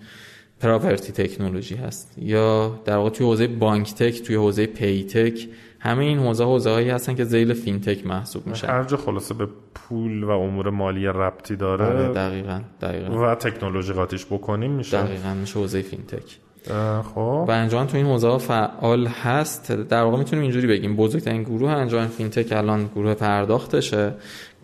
[0.61, 2.15] property technology هست.
[2.19, 5.49] یا در واقع توی حوزه bank tech توی حوزه pay tech
[5.81, 9.49] همه این حوزه حوزه هایی هستن که ذیل فینتک محسوب میشن هر جا خلاصه به
[9.75, 13.33] پول و امور مالی ربطی داره آره دقیقاً دقیقاً.
[13.33, 15.03] و تکنولوژی قاطیش بکنیم میشه.
[15.03, 16.38] دقیقاً میشه حوزه فینتک.
[17.14, 17.44] خب.
[17.48, 19.72] و انجمن تو این حوزه فعال هست.
[19.72, 20.96] در واقع می‌تونیم اینجوری بگیم.
[20.96, 24.14] بزرگترین گروه انجمن فینتک الان گروه پرداختشه.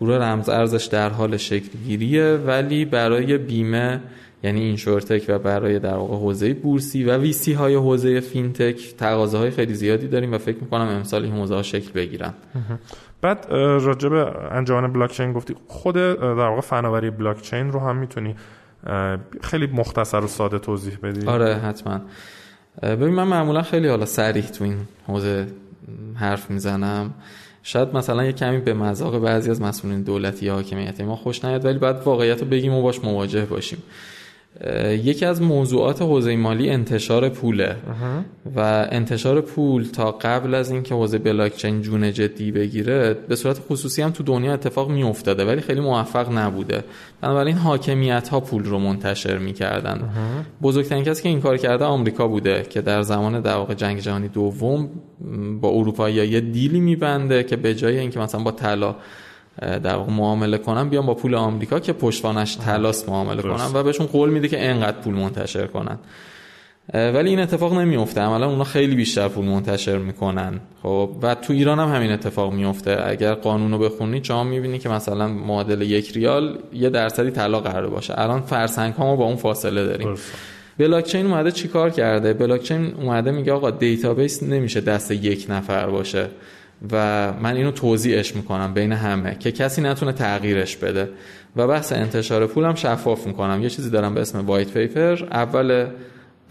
[0.01, 4.01] گروه رمز ارزش در حال شکل گیریه ولی برای بیمه
[4.43, 9.73] یعنی insurtech و برای در واقع حوزه بورسی و VC های حوزه فینتک تقاضاهای خیلی
[9.73, 12.33] زیادی داریم و فکر می‌کنم امسال این حوزه ها شکل بگیرن.
[13.21, 17.95] بعد راجع به انجمن بلاک چین گفتی خود در واقع فناوری بلاک چین رو هم
[17.95, 18.35] می‌تونی
[19.41, 21.27] خیلی مختصر و ساده توضیح بدی.
[21.27, 22.01] آره حتما.
[22.81, 25.47] ببین من معمولا خیلی حالا صریح تو این حوزه
[26.15, 27.13] حرف می‌زنم.
[27.63, 31.65] شاید مثلا یه کمی به مذاق بعضی از مسئولین دولتی یا حاکمیتی ما خوش نیاد
[31.65, 33.83] ولی بعد واقعیت رو بگیم و باش مواجه باشیم.
[35.03, 37.75] یکی از موضوعات حوزه مالی انتشار پوله.
[38.55, 44.01] و انتشار پول تا قبل از اینکه حوزه بلاکچین جون جدی بگیره به صورت خصوصی
[44.01, 46.83] هم تو دنیا اتفاق می افتاده ولی خیلی موفق نبوده.
[47.21, 50.09] بنابراین حاکمیت ها پول رو منتشر می‌کردن.
[50.61, 54.27] بزرگترین کسی که این کار کرده آمریکا بوده که در زمان در واقع جنگ جهانی
[54.27, 54.89] دوم
[55.61, 58.95] با اروپایی یه دیلی میبنده که به جای اینکه مثلا با طلا
[59.61, 64.29] در معامله کنن بیان با پول آمریکا که پشتوانش تلاس معامله کنن و بهشون قول
[64.29, 65.97] میده که انقدر پول منتشر کنن.
[66.93, 70.59] ولی این اتفاق نمیفته عملا اونا خیلی بیشتر پول منتشر می‌کنن.
[70.83, 74.89] خب و تو ایران هم همین اتفاق میفته اگر قانون رو بخونی شما می‌بینی که
[74.89, 78.19] مثلا معادل یک ریال یه درصدی طلا قرار باشه.
[78.19, 80.15] الان فرسنگ ها ما با اون فاصله داریم.
[80.77, 86.27] بلاکچین اومده چیکار کرده؟ بلاکچین اومده میگه آقا database نمیشه دست یک نفر باشه.
[86.91, 91.09] و من اینو توزیعش می‌کنم بین همه که کسی نتونه تغییرش بده.
[91.55, 93.61] و بحث انتشار پولم شفاف می‌کنم.
[93.63, 95.87] یه چیزی دارم به اسم white paper اول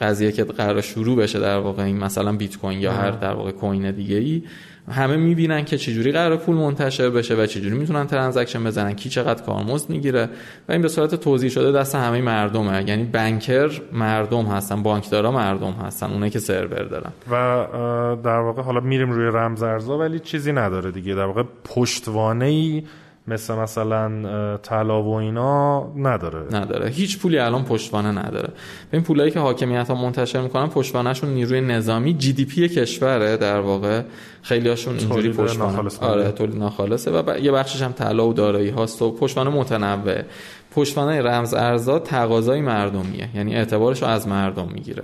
[0.00, 3.50] قضیه که قرار شروع بشه در واقع این مثلا بیت کوین یا هر در واقع
[3.50, 4.42] کوین دیگه ای
[4.90, 9.42] همه می‌بینن که چجوری قرار پول منتشر بشه و چجوری می‌تونن ترانزکشن بزنن کی چقدر
[9.42, 10.28] کارمزد می‌گیره
[10.68, 12.84] و این به صورت توضیح شده دست همه مردمه.
[12.88, 17.12] یعنی بانکر مردم هستن بانکدارا مردم هستن اونایی که سرور دارن.
[17.30, 17.66] و
[18.24, 21.14] در واقع حالا میریم روی رمزارزها ولی چیزی نداره دیگه.
[21.14, 22.82] در واقع پشتوانه ای
[23.28, 26.56] مثل مثلا طلا و اینا نداره.
[26.56, 26.90] نداره.
[26.90, 28.48] هیچ پولی الان پشتوانه نداره.
[28.92, 33.60] این پولایی که حاکمیت ها منتشر می‌کنن پشتوانهشون نیروی نظامی جی دی پی کشوره در
[33.60, 34.02] واقع.
[34.42, 35.90] خیلی هاشون اینجوری پشتوانه.
[36.00, 40.22] آره تولید ناخالصه و یه بخشش هم طلا و دارایی هاست و پشتوانه متنوع.
[40.70, 43.28] پشتوانه رمز ارزا تقاضای مردمیه.
[43.34, 45.02] یعنی اعتبارش رو از مردم می‌گیره.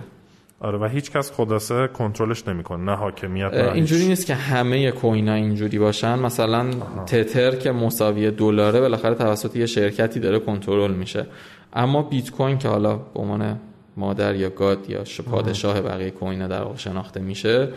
[0.65, 5.35] آره و هیچ کس خلاصه کنترلش نمی‌کنه نه حاکمیت نه اینجوری نیست که همه کوینا
[5.35, 6.19] اینجوری باشن.
[6.19, 6.71] مثلا
[7.07, 11.27] تتر که مساوی دلاره بالاخره توسط یه شرکتی داره کنترل میشه.
[11.73, 13.61] اما بیت کوین که حالا به عنوان
[13.97, 17.69] مادر یا گاد یا پادشاه بقیه کوین در واقع شناخته میشه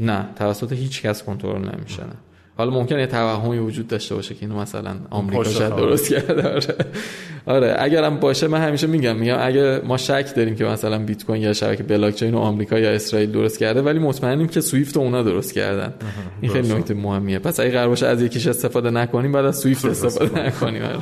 [0.00, 2.16] نه توسط هیچ کس کنترل نمیشه نه
[2.58, 6.74] حالا ممکنه یه توهمی وجود داشته باشه که اینو مثلا آمریکا شاید درست کرده آره.
[7.46, 11.42] آره اگرم باشه من همیشه میگم میگم اگه ما شک داریم که مثلا بیت کوین
[11.42, 15.00] یا شبکه بلاک چین و آمریکا یا اسرائیل درست کرده ولی مطمئنیم که سویفت و
[15.00, 15.94] اونا درست کردن.
[16.40, 17.38] این خیلی نکته مهمیه.
[17.38, 20.82] پس اگه قرار باشه از یکیش استفاده نکنیم بعد از سویفت استفاده نکنیم.
[20.82, 20.98] آره.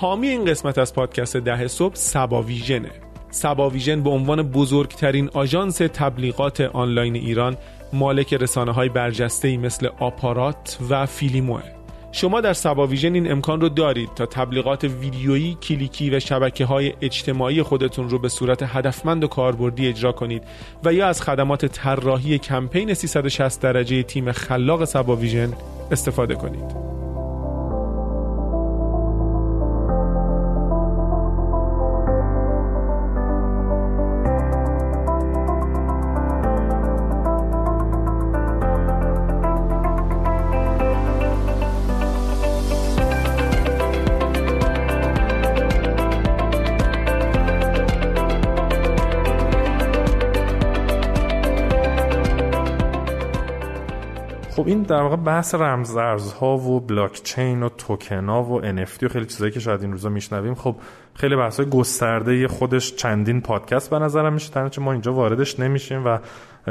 [0.00, 2.90] حامی این قسمت از پادکست ده صبح سبا ویژنه
[3.30, 7.56] سبا ویژن به عنوان بزرگترین آژانس تبلیغات آنلاین ایران
[7.92, 11.62] مالک رسانه های برجسته مثل آپارات و فیلیموه
[12.12, 16.92] شما در سبا ویژن این امکان رو دارید تا تبلیغات ویدیویی، کلیکی و شبکه های
[17.00, 20.42] اجتماعی خودتون رو به صورت هدفمند و کاربردی اجرا کنید
[20.84, 25.52] و یا از خدمات طراحی کمپین 360 درجه تیم خلاق سبا ویژن
[25.90, 26.97] استفاده کنید.
[54.88, 59.52] در واقع بحث رمزارزها و بلاک چین و توکن ها و NFT و خیلی چیزایی
[59.52, 60.76] که شاید این روزا میشنویم خب
[61.14, 66.18] خیلی بحث گسترده خودش چندین پادکست به نظرم میشه تنها ما اینجا واردش نمیشیم و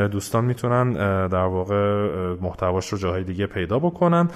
[0.07, 0.93] دوستان می‌تونن
[1.27, 2.07] در واقع
[2.41, 4.29] محتواش رو جاهای دیگه پیدا بکنن.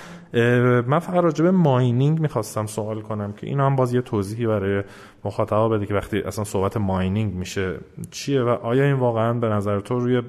[0.88, 4.84] من فقط راجع به ماینینگ می‌خواستم سوال کنم که این هم باز یه توضیحی برای
[5.26, 7.78] مخاطبا بده که وقتی اصلا صحبت ماینینگ میشه
[8.12, 10.22] چیه و آیا این واقعا به نظر تو روی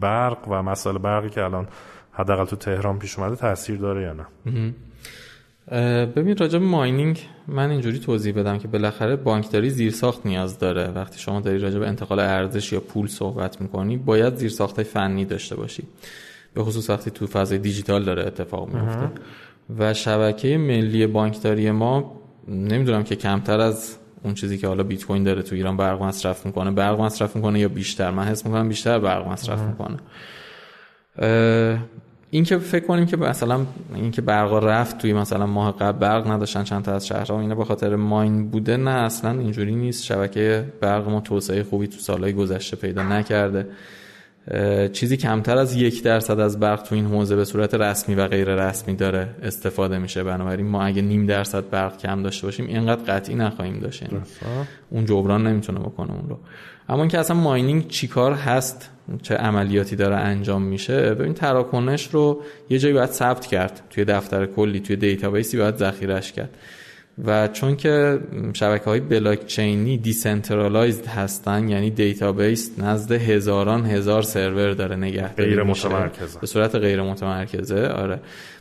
[0.00, 1.66] برق و مسائل برقی که الان
[2.16, 4.26] حداقل تو تهران پیش اومده تاثیر داره یا نه؟
[6.06, 10.88] ببین راجع ماینینگ من اینجوری توضیح بدم که بالاخره بانکداری زیرساخت نیاز داره.
[10.88, 15.56] وقتی شما داری راجع به انتقال ارزش یا پول صحبت می‌کنی باید زیرساخت فنی داشته
[15.56, 15.82] باشی.
[16.54, 19.10] به خصوص وقتی تو فضای دیجیتال داره اتفاق میفته
[19.78, 25.24] و شبکه ملی بانکداری ما نمی‌دونم که کمتر از اون چیزی که حالا بیت کوین
[25.24, 26.70] داره تو ایران برق مصرف می‌کنه.
[26.70, 29.96] برق مصرف می‌کنه یا بیشتر؟ من حس می‌کنم بیشتر برق مصرف می‌کنه.
[32.36, 33.60] این که فکر کنیم که مثلا
[33.94, 37.54] این که برق رفت توی مثلا ماه قبل برق نداشتن چند تا از شهرها اینا
[37.54, 40.04] به خاطر ماین بوده نه اصلا اینجوری نیست.
[40.04, 43.66] شبکه برق ما توسعه خوبی تو سالهای گذشته پیدا نکرده.
[44.92, 48.54] چیزی کمتر از یک درصد از برق تو این حوزه به صورت رسمی و غیر
[48.54, 50.24] رسمی داره استفاده میشه.
[50.24, 54.02] بنابراین ما اگه نیم درصد برق کم داشته باشیم اینقدر قطعی نخواهیم داشت.
[54.02, 54.14] یعنی
[54.90, 56.38] اون جبران نمی‌تونه بکنه اون رو.
[56.88, 58.90] اما اینکه اصلا ماینینگ چیکار هست؟
[59.22, 61.14] چه عملیاتی داره انجام میشه.
[61.14, 63.82] ببین تراکنش رو یه جایی باید ثبت کرد.
[63.90, 66.50] توی دفتر کلی توی database ی باید ذخیرش کرد.
[67.24, 68.18] و چون که
[68.52, 75.62] شبکه های بلاک چینی decentralized هستن یعنی database نزد هزاران هزار سرور داره نگه غیر
[75.62, 76.40] متمرکزه.
[76.40, 78.20] به صورت غیر متمرکزه آره.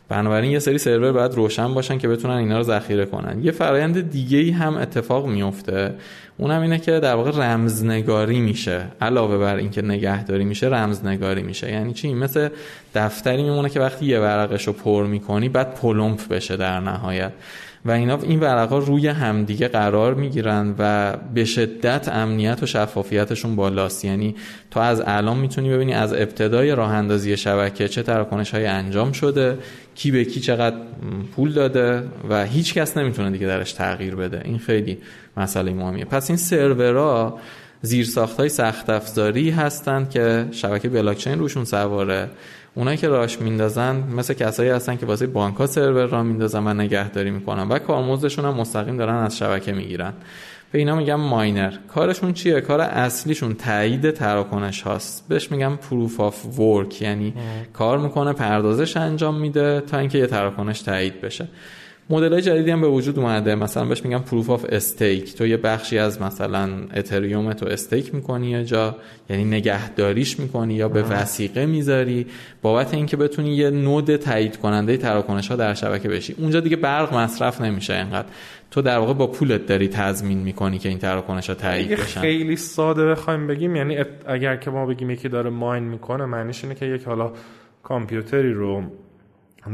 [0.10, 3.44] بنابراین یه سری سرور باید روشن باشن که بتونن اینا رو ذخیره کنن.
[3.44, 5.94] یه فرایند دیگه ای هم اتفاق میفته
[6.38, 8.84] اونم اینه که در واقع رمزنگاری میشه.
[9.02, 11.72] علاوه بر اینکه نگهداری میشه رمزنگاری میشه.
[11.72, 12.50] یعنی چی؟ مثل
[12.96, 17.32] دفتری میمونه که وقتی یه ورقش رو پر می‌کنی بعد پلمپ بشه در نهایت.
[17.86, 24.06] و اینا این ورقا روی همدیگه قرار می‌گیرن و به شدت امنیت و شفافیتشون بالاست.
[24.06, 24.36] یعنی
[24.72, 29.58] تو از الان می‌تونی ببینی از ابتدای راه اندازی شبکه چه تراکنش های انجام شده
[29.96, 30.78] کی به کی چقدر
[31.36, 34.42] پول داده و هیچ کس نمی‌تونه دیگه درش تغییر بده.
[34.46, 34.98] این خیلی
[35.38, 36.06] مسئله مهمیه.
[36.06, 37.40] پس این سرورها
[37.82, 42.30] زیرساخت های سخت افزاری هستند که شبکه بلاکچین روشون سواره.
[42.76, 47.32] اونایی که راش میندازن مثل کسایی هستن که واسه بانک سرور راه میندازن و نگهداری
[47.32, 50.14] می‌کنن و کارمزدشون هم مستقیم دارن از شبکه می‌گیرن.
[50.72, 51.74] به اینا میگم miner.
[51.88, 55.28] کارشون چیه؟ کار اصلیشون تایید تراکنش هاست.
[55.28, 57.34] بهش میگم proof of work یعنی
[57.74, 61.48] کار می‌کنه پردازش انجام میده تا اینکه یه تراکنش تایید بشه.
[62.10, 63.56] مدل های جدیدی هم به وجود اومده.
[63.56, 68.48] مثلا بهش میگم proof of stake تو یه بخشی از مثلا اتریوم تو stake می‌کنی
[68.48, 68.96] یا جا
[69.30, 72.28] یعنی نگهداریش می‌کنی یا به وثیقه می‌ذاری.
[72.62, 76.36] بابت اینکه بتونی یه node تایید کننده تراکنش ها در شبکه بشی.
[76.40, 78.28] اونجا دیگه برق مصرف نمیشه اینقدر.
[78.72, 82.22] تو در واقع با پولت داری تضمین می‌کنی که این تراکنش ها تایید بشن.
[82.22, 86.76] خیلی ساده بخوایم بگیم یعنی اگر که ما بگیم یکی داره ماین می‌کنه معنیش اینه
[86.76, 87.32] که یک حالا
[87.84, 88.84] کامپیوتری رو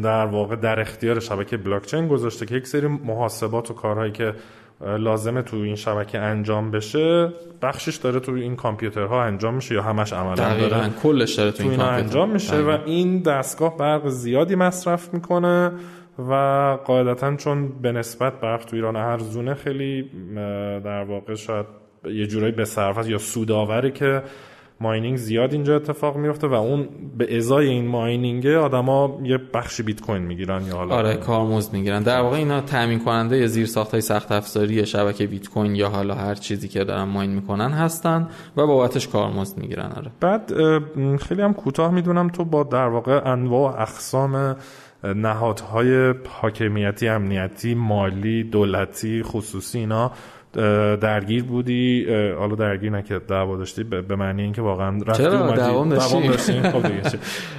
[0.03, 4.33] در واقع در اختیار شبکه بلاکچین گذاشته که یک سری محاسبات و کارهایی که
[4.81, 10.13] لازمه تو این شبکه انجام بشه بخشش داره تو این کامپیوترها انجام میشه یا همش
[10.13, 15.71] عملا داره کلش داره تو, این انجام میشه و این دستگاه برق زیادی مصرف می‌کنه
[16.29, 16.33] و
[16.85, 20.09] قاعدتا چون به نسبت برق تو ایران ارزونه خیلی
[20.83, 21.65] در واقع شاید
[22.05, 24.23] یه جورایی به صرف یا سوداوری که
[24.81, 30.01] ماینینگ زیاد اینجا اتفاق میفته و اون به ازای این ماینینگ آدما یه بخش بیت
[30.01, 32.03] کوین می‌گیرن یا حالا آره کارمزد می‌گیرن.
[32.03, 36.15] در واقع اینا تامین کننده زیر ساخت های سخت افزاری شبکه بیت کوین یا حالا
[36.15, 40.11] هر چیزی که دارن ماین می‌کنن هستن و بابتش کارمزد می‌گیرن آره.
[40.19, 40.53] بعد
[41.17, 44.55] خیلی هم کوتاه می‌دونم تو با در واقع انواع و اقسام
[45.03, 50.11] نهادهای حاکمیتی امنیتی مالی دولتی خصوصی اینا
[50.95, 52.05] درگیر بودی؟
[52.39, 56.85] حالا درگیر نکرد دعوا داشتی به معنی اینکه واقعا رفتی چرا دوام داشتی؟ خب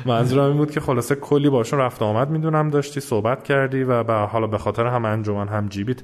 [0.07, 4.13] منظورم این بود که خلاصه کلی باشون رفت آمد می‌دونم داشتی صحبت کردی و به
[4.13, 6.01] حالا به خاطر هم انجمن هم جیبیت.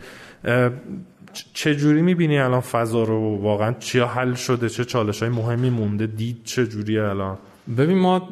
[1.55, 6.07] چه جوری می‌بینی الان فضا رو واقعا؟ چیا حل شده؟ چه چالش های مهمی مونده؟
[6.07, 7.39] دید چه جوری الان؟
[7.79, 8.29] ببین ما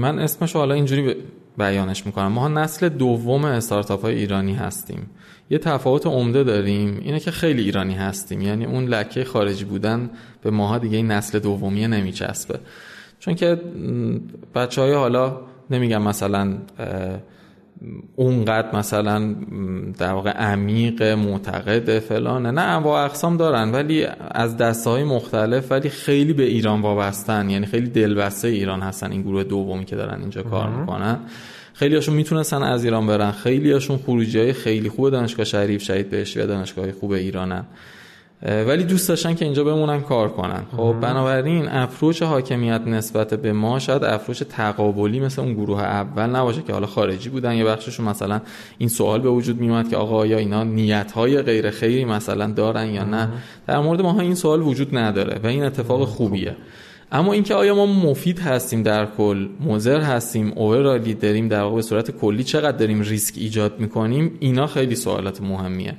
[0.00, 1.16] من اسمش حالا اینجوری
[1.58, 2.26] بیانش می‌کنم.
[2.26, 5.10] ما نسل دوم استارتاپ های ایرانی هستیم.
[5.50, 7.00] یه تفاوت عمده داریم.
[7.02, 8.40] اینه که خیلی ایرانی هستیم.
[8.40, 10.10] یعنی اون لکه خارجی بودن
[10.42, 12.58] به ماها دیگه این نسل دومیه نمیچسبه.
[13.18, 13.60] چون که
[14.54, 16.58] بچه های حالا نمیگم مثلا
[18.16, 19.34] اونقدر مثلا
[19.98, 22.50] در واقع عمیق معتقد فلانه.
[22.50, 27.50] نه انواع اقسام دارن ولی از دسته های مختلف ولی خیلی به ایران وابستن.
[27.50, 31.18] یعنی خیلی دلبسته ایران هستن این گروه دومی که دارن اینجا کار می‌کنن.
[31.74, 33.30] خیلی هاشون می‌تونستن از ایران برن.
[33.30, 37.64] خیلی هاشون خروجی های خیلی خوب دانشگاه شریف شهید بهشتی و دانشگاه خوب ایرانن.
[38.42, 40.62] ولی دوست داشتن که اینجا بمونن کار کنن.
[40.76, 46.62] خب بنابراین افروش حاکمیت نسبت به ما شاید افروش تقابلی مثل اون گروه اول نباشه
[46.62, 47.54] که حالا خارجی بودن.
[47.54, 48.40] یا بخششون مثلا
[48.78, 52.86] این سوال به وجود میومد که آقا یا اینا نیت های غیر خیری مثلا دارن
[52.86, 53.28] یا نه؟
[53.66, 56.56] در مورد ما این سوال وجود نداره و این اتفاق خوبیه.
[57.12, 61.82] اما اینکه آیا ما مفید هستیم در کل مضر هستیم overally داریم در واقع به
[61.82, 65.94] صورت کلی چقدر داریم ریسک ایجاد می‌کنیم اینا خیلی سوالات مهمیه.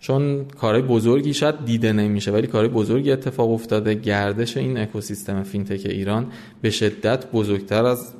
[0.00, 3.94] چون کارهای بزرگی شاید دیده نمیشه ولی کارهای بزرگی اتفاق افتاده.
[3.94, 6.26] گردش این اکوسیستم fintech ایران
[6.62, 8.14] به شدت بزرگتر از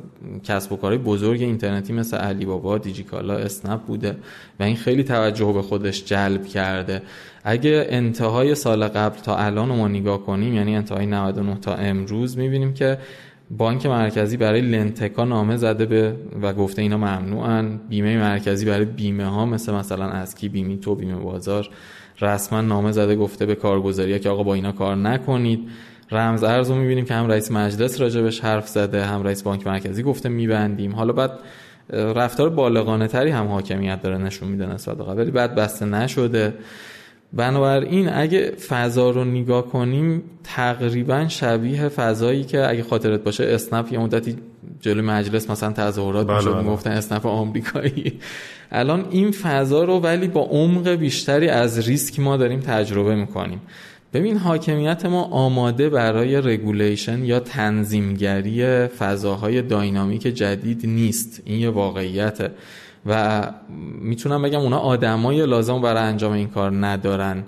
[0.45, 4.17] کسب و کارهای بزرگ اینترنتی مثل علی بابا، دیجیکالا، اسنپ بوده
[4.61, 7.03] و این خیلی توجه به خودش جلب کرده.
[7.45, 12.39] اگه انتهای سال قبل تا الان رو ما نگاه کنیم یعنی انتهای 99 تا امروز
[12.39, 12.99] می‌بینیم که
[13.51, 17.81] بانک مرکزی برای لنتکا نامه زده به و گفته اینا ممنوعن.
[17.89, 21.69] بیمه مرکزی برای بیمه ها مثل مثلا اسکی بیمی تو بیمه بازار
[22.21, 25.69] رسما نامه زده گفته به کارگزاری که آقا با اینا کار نکنید.
[26.11, 30.03] رمز ارز رو می‌بینیم که هم رئیس مجلس راجبش حرف زده هم رئیس بانک مرکزی
[30.03, 30.95] گفته میبندیم.
[30.95, 31.31] حالا بعد
[31.91, 36.55] رفتار بالغانه تری هم حاکمیت داره نشون میده نسبت ولی بعد بسته نشده.
[37.33, 43.99] بنابراین اگه فضا رو نگاه کنیم تقریبا شبیه فضایی که اگه خاطرت باشه اسنپ یه
[43.99, 44.37] مدتی
[44.81, 46.63] جلوی مجلس مثلا تظاهرات بله می‌شد بله.
[46.63, 48.13] می‌گفتن اسنپ آمریکایی.
[48.71, 53.61] الان این فضا رو ولی با عمق بیشتری از ریسک ما داریم تجربه می‌کنیم.
[54.15, 61.43] ببین حاکمیت ما آماده برای regulation یا تنظیمگری فضاهای dynamic جدید نیست.
[61.45, 62.51] این یه واقعیته.
[63.09, 63.43] و
[64.01, 67.45] می‌تونم بگم اونا آدمای لازم برای انجام این کار ندارن.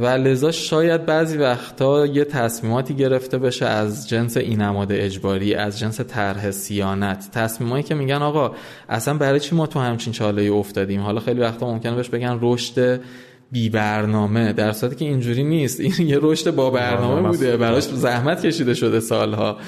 [0.00, 6.00] و لذا شاید بعضی وقتا یه تصمیماتی گرفته بشه از جنس اینماد اجباری از جنس
[6.00, 7.30] طرح صیانت.
[7.32, 8.52] تصمیمایی که میگن آقا
[8.88, 13.00] اصلا برای چی ما تو همچین چاله افتادیم؟ حالا خیلی وقتا ممکنه بهش بگن رشد
[13.52, 15.80] بی برنامه در صورتی که اینجوری نیست.
[15.80, 19.58] این یه رشد با برنامه بوده براش زحمت کشیده شده سالها.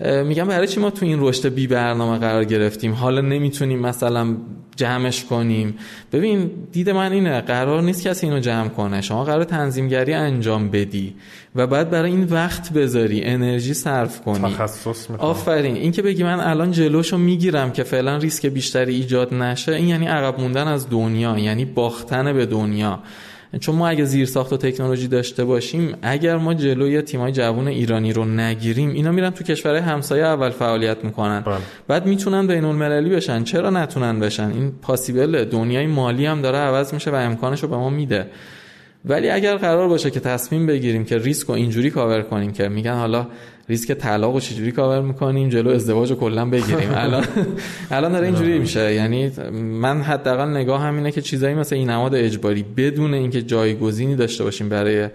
[0.00, 4.36] میگم برای چی ما تو این رشد بی برنامه قرار گرفتیم؟ حالا نمی‌تونیم مثلا
[4.76, 5.74] جمعش کنیم.
[6.12, 9.00] ببین دید من اینه قرار نیست کسی اینو جمع کنه.
[9.00, 11.14] شما قرار تنظیمگری انجام بدی
[11.54, 14.54] و بعد برای این وقت بذاری انرژی صرف کنی.
[14.54, 15.76] تخصص آفرین.
[15.76, 20.06] این که بگی من الان جلوشو می‌گیرم که فعلا ریسک بیشتری ایجاد نشه این یعنی
[20.06, 22.98] عقب موندن از دنیا یعنی باختن به دنیا.
[23.58, 28.12] چون ما اگه زیر ساخت و تکنولوژی داشته باشیم اگر ما جلوی تیمای جوان ایرانی
[28.12, 31.40] رو نگیریم اینا میرن تو کشورهای همسایه اول فعالیت می‌کنن.
[31.40, 31.56] بله.
[31.88, 33.44] بعد می‌تونن بین المللی بشن.
[33.44, 37.76] چرا نتونن بشن؟ این possible دنیای مالی هم داره عوض میشه و امکانش رو به
[37.76, 38.26] ما میده.
[39.04, 42.94] ولی اگر قرار باشه که تصمیم بگیریم که ریسک رو اینجوری کاور کنیم که میگن
[42.94, 43.26] حالا
[43.68, 46.90] ریسک طلاق رو چجوری کاور می‌کنیم جلو ازدواج رو کلا بگیریم.
[47.04, 47.24] الان
[47.90, 48.94] الان داره اینجوری میشه.
[48.94, 54.68] یعنی من حداقل نگاه همینه که چیزایی مثل اینماد اجباری بدون اینکه جایگزینی داشته باشیم
[54.68, 55.08] برای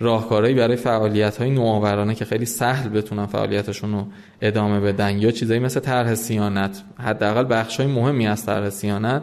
[0.00, 4.06] راهکارهایی برای فعالیت های نوآورانه که خیلی سهل بتونن فعالیتشون رو
[4.42, 6.82] ادامه بدن یا چیزایی مثل طرح سیانت.
[6.98, 9.22] حداقل بخش های مهمی از طرح سیانت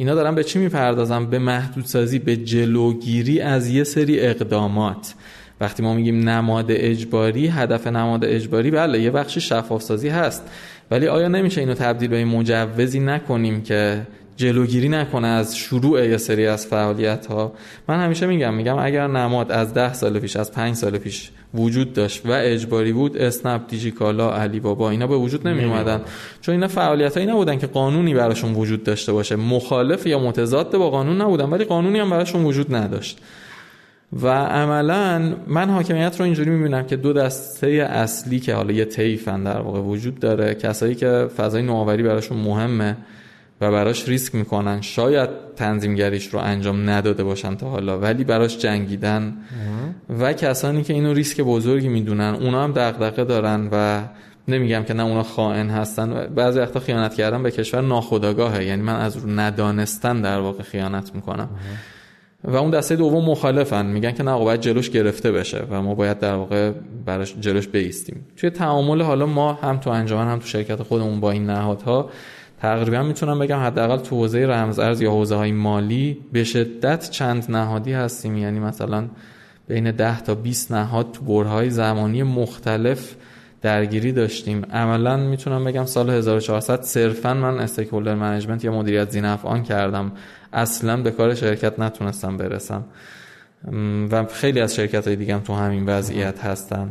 [0.00, 5.14] اینا دارن به چی می‌پردازن به محدودسازی به جلوگیری از یه سری اقدامات.
[5.60, 10.42] وقتی ما میگیم نماد اجباری هدف نماد اجباری بله یه بخشی شفاف سازی هست.
[10.90, 14.06] ولی آیا نمیشه اینو تبدیل به مجوزی نکنیم که
[14.36, 17.52] جلوگیری نکنه از شروع یه سری از فعالیت ها
[17.88, 21.92] من همیشه میگم میگم اگر نماد از ده سال پیش از پنج سال پیش وجود
[21.92, 26.00] داشت و اجباری بود اسنپ دیجیکالا علی بابا اینا به وجود نمی اومدن.
[26.40, 29.36] چون اینا فعالیت هایی نبودن که قانونی براشون وجود داشته باشه.
[29.36, 33.18] مخالف یا متضاد با قانون نبودن ولی قانونی هم براشون وجود نداشت.
[34.22, 39.44] و عملا من حاکمیت رو اینجوری می‌بینم که دو دسته اصلی که حالا یه طیفن
[39.44, 42.96] در واقع وجود داره کسایی که فضای نوآوری براشون مهمه
[43.60, 44.80] و براش ریسک می‌کنن.
[44.80, 49.36] شاید تنظیمگریش رو انجام نداده باشن تا حالا ولی براش جنگیدن.
[50.20, 54.02] و کسانی که اینو ریسک بزرگی می‌دونن اونا هم دغدغه دارن و
[54.48, 56.26] نمیگم که نه اونا خائن هستن.
[56.26, 58.64] بعضی وقتا خیانت کردن به کشور ناخودآگاهه.
[58.64, 61.48] یعنی من از ندانستن در واقع خیانت می‌کنم.
[62.44, 63.86] و اون دسته دوم مخالفن.
[63.86, 66.72] میگن که نه باید جلوش گرفته بشه و ما باید در واقع
[67.06, 68.26] براش جلوش بیستیم.
[68.36, 72.10] توی تعامل حالا ما هم تو انجمن هم تو شرکت خودمون با این نهادها
[72.60, 77.46] تقریبا می‌تونم بگم حداقل تو حوزه رمز ارز یا حوزه های مالی به شدت چند
[77.48, 78.36] نهادی هستیم.
[78.36, 79.08] یعنی مثلا
[79.68, 83.14] بین 10 تا 20 نهاد تو برهه‌های زمانی مختلف
[83.62, 84.64] درگیری داشتیم.
[84.72, 90.12] عملا می‌تونم بگم سال 1400 صرفا من stakeholder management یا مدیریت ذینفعان کردم.
[90.52, 92.84] اصلا به کار شرکت نتونستم برسم.
[94.10, 96.90] و خیلی از شرکت های دیگه هم تو همین وضعیت هستن.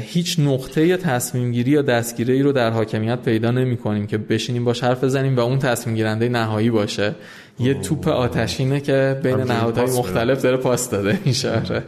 [0.00, 4.84] هیچ نقطه تصمیم گیری یا دستگیری رو در حاکمیت پیدا نمی کنیم که بشینیم باش
[4.84, 7.14] حرف بزنیم و اون تصمیم گیرنده نهایی باشه.
[7.58, 11.82] یه توپ آتشینه که بین نهادهای مختلف داره پاس داده این شهره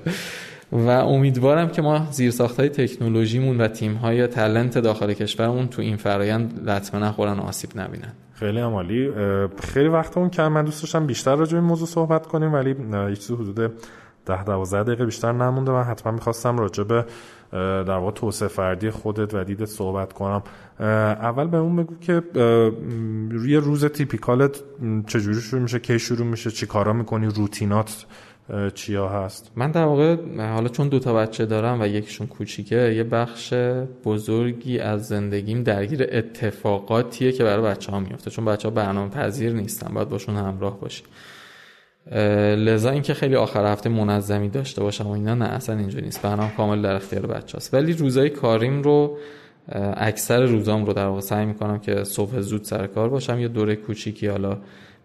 [0.73, 5.97] و امیدوارم که ما زیر های تکنولوژیمون و تیم های تلنت داخل کشورمون تو این
[5.97, 8.13] فرایند لطمه نخورن و آسیب نبینن.
[8.35, 9.11] خیلی عمالی.
[9.75, 10.49] خیلی وقتمون کم.
[10.49, 12.71] من دوست داشتم بیشتر راجع به این موضوع صحبت کنیم ولی
[13.09, 13.73] یه چیزی حدود
[14.27, 17.05] ده دوازده دقیقه بیشتر نمونده و حتما می‌خواستم راجع به
[17.53, 20.43] در واقع توسعه فردی خودت و دیدت صحبت کنم.
[20.81, 22.23] اول به اون بگو که
[23.31, 24.63] روی روز تیپیکالت
[25.07, 28.07] چجوری شروع میشه؟ کی شروع میشه؟ چی کارا می‌کنی؟ روتینات
[28.75, 33.55] چیا هست؟ من در واقع حالا چون دوتا بچه دارم و یکیشون کوچیکه یه بخش
[34.05, 39.53] بزرگی از زندگیم درگیر اتفاقاتیه که برای بچه ها میفته چون بچه ها برنامه پذیر
[39.53, 41.03] نیستن باید باشون همراه باشی.
[42.57, 46.23] لذا اینکه خیلی آخر هفته منظمی داشته باشم و اینا نه اصلا اینجا نیست.
[46.23, 49.19] برنامه کامل در اختیار بچه هست ولی روزای کاریم رو
[49.97, 53.39] اکثر روزام رو در واقع سعی می‌کنم که صبح زود سر کار باشم.
[53.39, 54.59] یه دوره کوچیکی حالا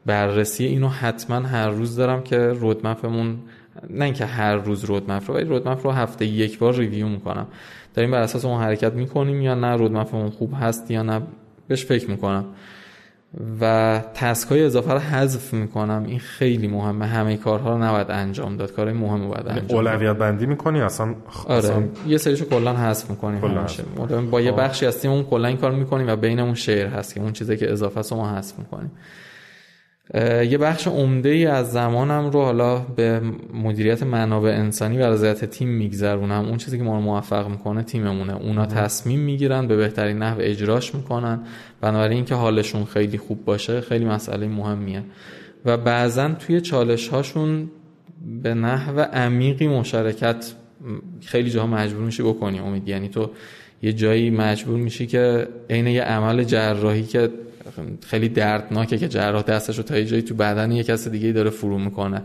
[0.06, 3.40] بررسی اینو حتما هر روز دارم که رودمپمون
[3.90, 7.48] نه اینکه هر روز رودمپ رو ولی رودمپ رو هفته یک بار ریویو می‌کنم.
[7.94, 11.22] داریم بر اساس اون حرکت می‌کنیم یا نه رودمپمون خوب هست یا نه
[11.68, 12.46] بهش فکر می‌کنم.
[13.62, 16.04] و تسک های اضافه رو حذف می‌کنم.
[16.08, 17.06] این خیلی مهمه.
[17.06, 18.72] همه کارها رو نباید انجام داد.
[18.72, 21.16] کار مهمه باید یعنی انجام اولویت بندی می‌کنی؟ اصلا
[21.48, 21.90] آره.
[22.08, 23.84] یه سریشو کلا حذف می‌کنیم همیشه.
[24.32, 24.52] با یه.
[24.52, 27.72] بخشی هستیم اون کلا این کار می‌کنیم و بینمون شیر هست که اون چیزی که
[27.72, 28.92] اضافه است ما حذف می‌کنیم.
[30.50, 33.22] یه بخش عمده ای از زمانم رو حالا به
[33.54, 36.46] مدیریت منابع انسانی و رضایت تیم میگذرونم.
[36.46, 38.36] اون چیزی که ما رو موفق می‌کنه تیممونه.
[38.36, 41.40] اونا تصمیم می‌گیرن به بهترین نحو اجراش می‌کنن.
[41.82, 45.04] بنابراین اینکه حالشون خیلی خوب باشه خیلی مسئله مهمیه.
[45.66, 47.70] و بعضا توی چالش هاشون
[48.44, 50.54] به نحو عمیقی مشارکت
[51.26, 52.88] خیلی جاها مجبور میشی بکنی امید.
[52.88, 53.30] یعنی تو
[53.82, 57.30] یه جایی مجبور میشی که عین یه عمل جراحی که
[58.08, 61.50] خیلی دردناکه که جراح دستش رو تا یه جایی تو بدن یه کس دیگه داره
[61.50, 62.22] فرو می‌کنه.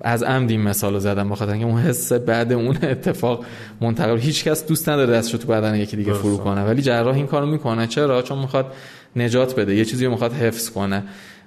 [0.00, 3.44] از عمد این مثال رو زدم بخاطر اینکه اون حس بعد اون اتفاق
[3.80, 6.64] منتقل هیچ کس دوست نداره دستش رو تو بدن یکی دیگه فرو کنه.
[6.64, 7.86] ولی جراح این کارو می‌کنه.
[7.86, 8.72] چرا؟ چون می‌خواد
[9.16, 9.74] نجات بده.
[9.74, 11.02] یه چیزی رو می‌خواد حفظ کنه.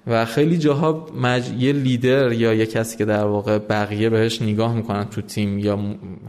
[0.07, 1.49] و خیلی جاها مج...
[1.59, 5.79] یه لیدر یا یه کسی که در واقع بقیه بهش نگاه می‌کنن تو تیم یا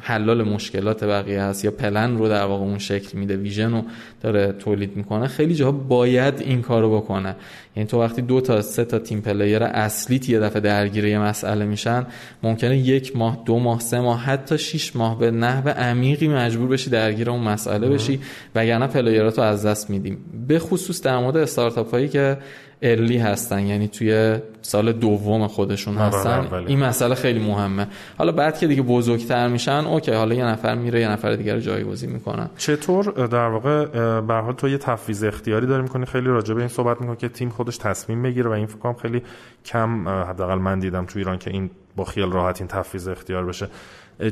[0.01, 3.83] حلال مشکلات بقیه هست یا پلن رو در واقع اون شکل میده vision رو
[4.23, 7.37] داره تولید می‌کنه خیلی جاها باید این کارو بکنه.
[7.77, 11.65] یعنی تو وقتی دو تا سه تا team player اصلی یه دفعه درگیر یه مسئله
[11.65, 12.07] میشن
[12.43, 16.91] ممکنه یک ماه دو ماه سه ماه حتی شیش ماه به نحو عمیقی مجبور بشی
[16.91, 18.21] درگیر اون مسئله بشی
[18.55, 20.19] وگرنه پلیرات رو از دست میدیم.
[20.49, 22.39] به خصوص در مورد استارتاپ هایی که
[22.83, 26.65] ارلی هستن یعنی توی سال دوم خودشون هستن.
[26.67, 27.87] این مسئله خیلی مهمه.
[28.19, 31.61] حالا بعد که دیگه بزرگتر میشن اوکی حالا یه نفر میره یه نفر دیگر رو
[31.61, 32.51] جایگزین می‌کنن.
[32.57, 33.87] چطور در واقع
[34.21, 36.07] به حال تو یه تفویض اختیاری داری می‌کنی.
[36.07, 39.23] خیلی راجع به این صحبت می‌کنی که تیم خودش تصمیم بگیره و این فکر خیلی
[39.65, 43.69] کم حداقل من دیدم تو ایران که این با خیال راحت این تفویض اختیار بشه.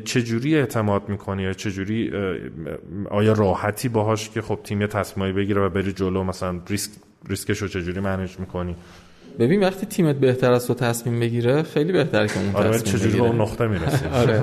[0.05, 2.13] چجوری اعتماد می‌کنی؟ یا چجوری
[3.11, 6.91] آیا راحتی باهاش که خب تیم یه تصمیمی بگیره و بری جلو؟ مثلا ریسک
[7.29, 8.77] ریسکش رو چجوری manage می‌کنی؟
[9.39, 13.19] ببین وقتی تیمت بهتر از تو تصمیم بگیره خیلی بهتره که اون آره تصمیم چجوری
[13.19, 14.43] به اون نقطه می‌رسی؟ آره.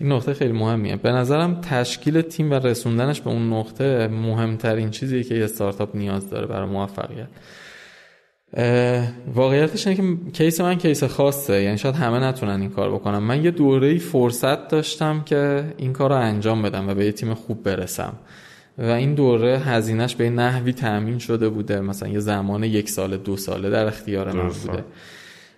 [0.00, 0.96] این نقطه خیلی مهمیه.
[0.96, 6.30] به نظرم تشکیل تیم و رسوندنش به اون نقطه مهمترین چیزیه که یه استارتاپ نیاز
[6.30, 7.28] داره برای موفقیت.
[9.34, 11.62] واقعیتش اینه که case من case خاصه.
[11.62, 16.10] یعنی شاید همه نتونن این کار بکنم من یه دوره فرصت داشتم که این کار
[16.10, 18.12] رو انجام بدم و به یه تیم خوب برسم.
[18.78, 21.80] و این دوره هزینهش به نحوی تأمین شده بوده.
[21.80, 24.84] مثلا یه زمان یک سال دو ساله در اختیار من بوده.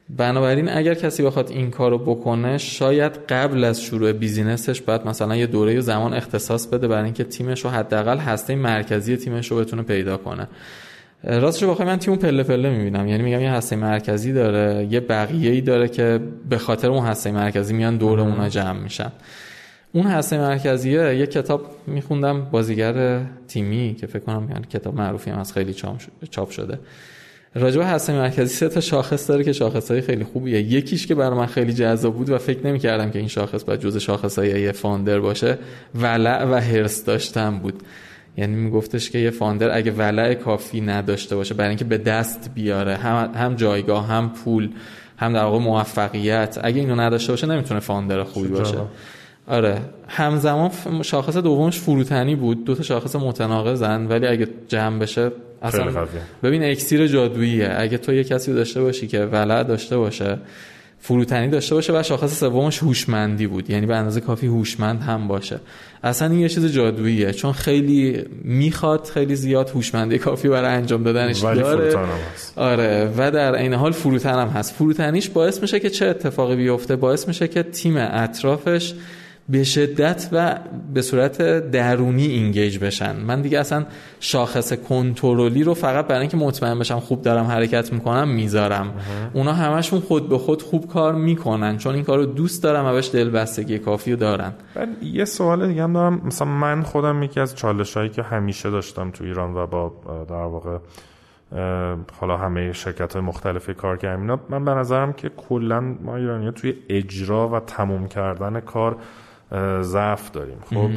[0.08, 5.46] بنابراین اگر کسی بخواد این کارو بکنه شاید قبل از شروع بیزینسش باید مثلا یه
[5.46, 10.16] دوره زمان اختصاص بده برای اینکه تیمش رو حداقل هسته مرکزی تیمش رو بتونه پیدا
[10.16, 10.48] کنه.
[11.24, 13.08] راستش رو بخوای من تیمو پله پله می‌بینم.
[13.08, 17.32] یعنی میگم یه هسته مرکزی داره یه بقیه ای داره که به خاطر اون هسته
[17.32, 19.12] مرکزی میان دور اونا جمع میشن.
[19.93, 25.39] اون هسته مرکزیه یه کتاب میخوندم بازیگر تیمی که فکر کنم یعنی کتاب معروفی هم
[25.39, 25.74] از خیلی
[26.30, 26.78] چاپ شده
[27.55, 30.61] راجع به هسته مرکزی سه تا شاخص داره که شاخص های خیلی خوبیه.
[30.61, 33.80] یکیش که برای من خیلی جذاب بود و فکر نمی کردم که این شاخص باید
[33.80, 35.59] جز شاخص های یه فاندر باشه
[35.95, 37.82] ولع و هرس داشتن بود.
[38.37, 42.97] یعنی میگفتش که یه فاندر اگه ولع کافی نداشته باشه برای اینکه به دست بیاره
[42.97, 44.70] هم, هم جایگاه هم پول
[45.16, 48.78] هم در واقع موفقیت اگه اینو نداشته باشه نمی‌تونه فاندر خوبی باشه.
[49.49, 49.80] آره.
[50.09, 50.70] همزمان
[51.03, 52.64] شاخص دومش فروتنی بود.
[52.64, 55.30] دو تا شاخص متناقضن ولی اگه جمع بشه
[55.62, 56.07] اصلا
[56.42, 57.74] ببین اکسیر جادوییه.
[57.78, 60.38] اگه تو یه کسی داشته باشی که ولع داشته باشه
[60.99, 63.70] فروتنی داشته باشه و شاخص سومش هوشمندی بود.
[63.70, 65.61] یعنی به اندازه کافی هوشمند هم باشه.
[66.03, 67.32] اصلا این یه چیز جادوییه.
[67.32, 71.99] چون خیلی می‌خواد خیلی زیاد هوشمندی کافی برای انجام دادنش ولی داره.
[72.34, 72.59] هست.
[72.59, 73.12] آره.
[73.16, 74.74] و در این حال فروتن هم هست.
[74.74, 78.94] فروتنیش باعث میشه که چه اتفاقی بیفته؟ باعث میشه که تیم اطرافش
[79.49, 80.59] به شدت و
[80.94, 83.16] به صورت درونی اینگیج بشن.
[83.16, 83.86] من دیگه اصلا
[84.20, 88.94] شاخص کنترلی رو فقط برای اینکه مطمئن بشم خوب دارم حرکت می‌کنم می‌ذارم.
[89.32, 92.92] اونا همشون خود به خود خوب کار می‌کنن چون این کار رو دوست دارم و
[92.92, 94.53] بهش دلبستگی کافی رو دارن.
[95.03, 96.20] یه سوال دیگه هم دارم.
[96.24, 99.92] مثلا من خودم یکی از چالش هایی که همیشه داشتم تو ایران و با
[100.28, 100.78] در واقع
[102.20, 106.74] حالا همه شرکت های مختلفی کار کردم من به نظرم که کلا ما ایرانی توی
[106.88, 108.97] اجرا و تموم کردن کار
[109.82, 110.59] ضعف داریم.
[110.70, 110.90] خب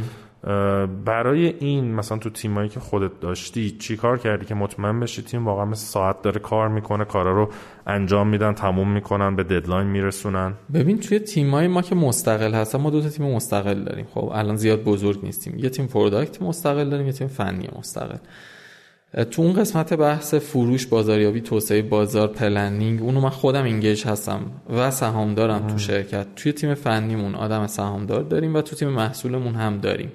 [1.06, 5.46] برای این مثلا تو تیمایی که خودت داشتی چی کار کردی که مطمئن بشی تیم
[5.46, 7.50] واقعا مثل ساعت داره کار می‌کنه کارا رو
[7.88, 12.90] انجام میدن تموم می‌کنن به deadline میرسونن؟ ببین توی تیمای ما که مستقل هستن ما
[12.90, 14.08] دو تا تیم مستقل داریم.
[14.14, 15.60] خب الان زیاد بزرگ نیستیم.
[15.60, 18.18] یه تیم product مستقل داریم یه تیم فنی مستقل.
[19.32, 24.92] تو اون قسمت بحث فروش بازاریابی توسعه بازار planning اونو من خودم engage هستم و
[24.92, 26.28] سهامدارم تو شرکت.
[26.36, 30.12] توی تیم فنیمون آدم سهامدار داریم و تو تیم محصولمون هم داریم.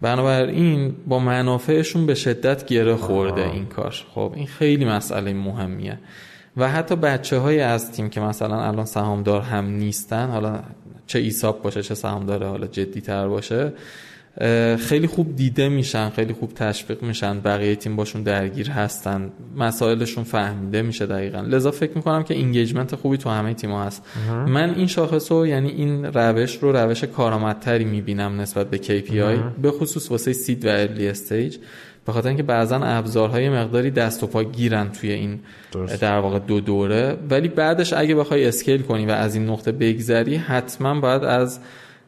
[0.00, 3.94] بنابراین با منافعشون به شدت گره خورده این کار.
[4.14, 5.98] خب این خیلی مسئله مهمیه.
[6.56, 10.60] و حتی بچه های از تیم که مثلا الان سهامدار هم نیستن حالا
[11.06, 13.72] چه ESOP باشه چه سهامدار حالا جدی تر باشه
[14.78, 20.82] خیلی خوب دیده میشن خیلی خوب تشویق میشن بقیه تیم باشون درگیر هستن مسائلشون فهمیده
[20.82, 21.40] میشه دقیقا.
[21.40, 24.02] لذا فکر می‌کنم که engagement خوبی تو همه تیم‌ها هست.
[24.46, 29.70] من این شاخص رو یعنی این روش رو روش کارآمدتری می‌بینم نسبت به KPI به
[29.70, 31.56] خصوص واسه seed و early stage
[32.06, 35.40] به خاطر اینکه بعضا ابزارهای مقداری دست و پا گیرن توی این
[36.00, 37.16] در واقع دو دوره.
[37.30, 41.60] ولی بعدش اگه بخوای scale کنی و از این نقطه بگذری حتما باید از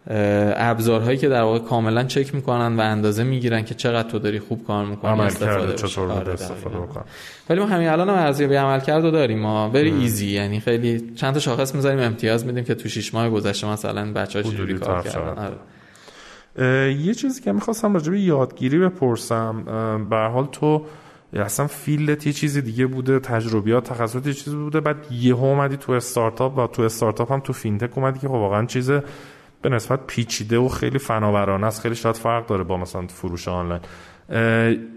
[0.07, 4.66] ابزارهایی که در واقع کاملا چک می‌کنن و اندازه می‌گیرن که چقدر تو داری خوب
[4.66, 7.05] کار می‌کنی استفاده چطور آره استفاده بکن
[7.51, 11.40] ولی ما همین الان هم ارزیابی عملکرد داریم ما very easy یعنی خیلی چند تا
[11.40, 15.44] شاخص می‌ذاریم امتیاز میدیم که تو 6 ماه گذشته مثلا بچه‌ها چجوری کار کردن.
[15.44, 16.94] آره.
[16.94, 19.64] یه چیزی که می‌خواستم راجع به یادگیری بپرسم
[20.11, 20.84] به حال تو
[21.32, 25.76] اصلا field ت یه چیزی دیگه بوده تجربیات تخصصات یه چیزی بوده بعد یهو اومدی
[25.76, 28.90] تو استارتاپ و تو استارتاپ هم تو fintech اومدی که خب واقعا چیز
[29.62, 31.80] به نسبت پیچیده و خیلی فناورانه است.
[31.80, 33.80] خیلی شاید فرق داره با مثلا فروش آنلاین.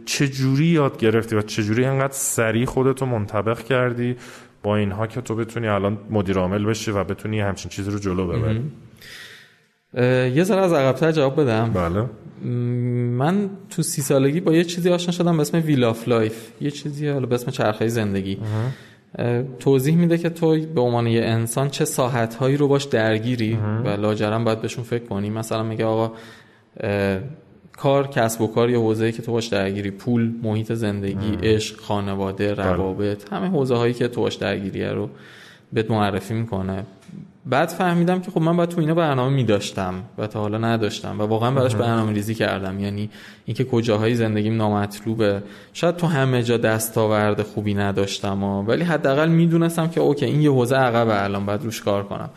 [0.05, 4.15] چجوری یاد گرفتی و چجوری انقدر سریع خودتو منطبق کردی
[4.63, 8.27] با اینها که تو بتونی الان مدیر عامل بشی و بتونی همچین چیزی رو جلو
[8.27, 8.61] ببری؟
[10.35, 11.71] یه ذره از عقبتر جواب بدم.
[11.73, 12.09] بله.
[13.17, 16.71] من تو سی سالگی با یه چیزی آشنا شدم به اسم wheel of life یه
[16.71, 18.39] چیزی حالا به اسم چرخه زندگی.
[19.59, 23.89] توضیح میده که تو به عنوان یه انسان چه ساحت هایی رو باش درگیری و
[23.89, 25.29] لاجرم باید بهشون فکر کنی.
[25.29, 26.11] مثلا میگه آقا
[27.77, 29.91] کار کسب و کار یا حوزه‌ای که تو باش درگیری.
[29.91, 32.63] پول محیط زندگی عشق خانواده بله.
[32.63, 35.09] روابط همه حوزه هایی که تو باش درگیریه رو
[35.73, 36.83] بهت معرفی می‌کنه.
[37.45, 41.19] بعد فهمیدم که خب من باید تو اینا برنامه می داشتم و تا حالا نداشتم
[41.19, 42.79] و واقعا براش برنامه ریزی کردم.
[42.79, 43.09] یعنی
[43.45, 45.43] اینکه کجاهای زندگیم نامطلوبه.
[45.73, 50.51] شاید تو همه جا دستاورد خوبی نداشتم و ولی حداقل می‌دونستم که اوکی این یه
[50.51, 52.29] حوزه عقب الان باید روش کار کنم.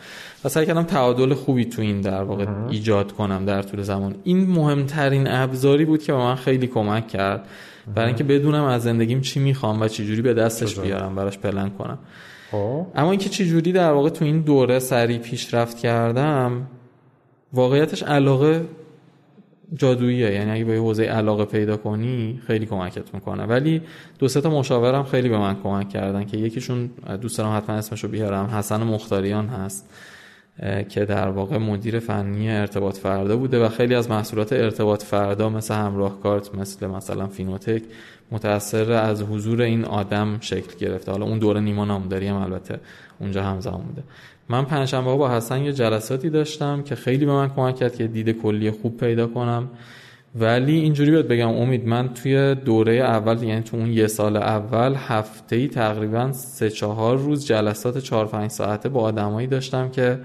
[0.45, 4.15] و سعی کردم تعادل خوبی تو این در واقع ایجاد کنم در طول زمان.
[4.23, 7.47] این مهمترین ابزاری بود که به من خیلی کمک کرد.
[7.95, 11.69] برای اینکه بدونم از زندگیم چی می‌خوام و چی جوری به دستش بیارم براش پلن
[11.69, 11.97] کنم.
[12.51, 12.85] خب.
[12.95, 16.67] اما اینکه چه جوری در واقع تو این دوره سریع پیشرفت کردم
[17.53, 18.65] واقعیتش علاقه
[19.73, 23.81] جادوییه یعنی اگه به حوزه علاقه پیدا کنی خیلی کمکت می‌کنه ولی
[24.19, 26.89] دو سه تا مشاورم خیلی به من کمک کردن که یکیشون
[27.21, 29.89] دوست دارم حتما اسمشو بیارم حسن مختاریان هست
[30.89, 35.73] که در واقع مدیر فنی ارتباط فردا بوده و خیلی از محصولات ارتباط فردا مثل
[35.73, 37.83] همراه کارت مثل مثلا فینوتک
[38.31, 41.11] متأثر از حضور این آدم شکل گرفته.
[41.11, 42.79] حالا اون دوره نیما نامداری هم البته
[43.19, 44.03] اونجا همزمان بوده.
[44.49, 48.41] من پنجشنبه با حسن یه جلساتی داشتم که خیلی به من کمک کرد که دید
[48.41, 49.69] کلی خوب پیدا کنم.
[50.35, 54.95] ولی اینجوری باید بگم امید من توی دوره اول یعنی تو اون یه سال اول
[55.07, 60.19] هفته ای تقریبا سه چهار روز جلسات چهار پنج ساعته با آدمایی داشتم که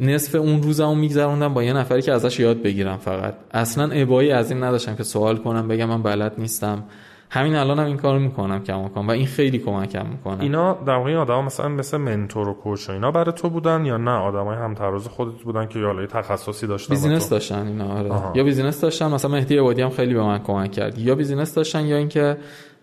[0.00, 3.34] نصف اون روزمو میگذروندم با یه نفری که ازش یاد بگیرم فقط.
[3.54, 6.82] اصلا ابایی از این نداشتم که سوال کنم بگم من بلد نیستم.
[7.30, 10.42] همین الانم هم این کارو می‌کنم کماکان و این خیلی کمکم می‌کنه.
[10.42, 14.10] اینا در واقع آدم مثلا مثل mentor و coach اینا برای تو بودن یا نه؟
[14.10, 18.10] آدمای هم تراز خودت بودن که یه تخصصی داشتن بیزینس داشتن اینا آره.
[18.34, 20.98] یا business داشتن مثلا مهدی عبادی هم خیلی به من کمک کرد.
[20.98, 22.36] یا business داشتن یا اینکه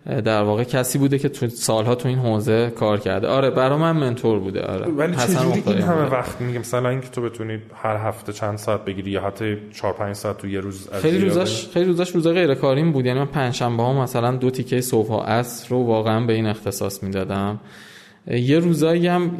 [0.05, 3.27] در واقع کسی بوده که تو سالها تو این حوزه کار کرده.
[3.27, 4.85] آره برای من mentor بوده آره.
[4.87, 9.11] ولی چجوری این همه وقت میگم مثلا اینکه تو بتونی هر هفته چند ساعت بگیری
[9.11, 12.91] یا حتی 4 5 ساعت تو یه روز خیلی روزاش خیلی روزاش روزا غیر کاریم
[12.91, 13.05] بود.
[13.05, 16.45] یعنی من پنج شنبه ها مثلا دو تیکه صبح و عصر رو واقعا به این
[16.45, 17.59] اختصاص می‌دادم.
[18.27, 19.31] یه روزایی هم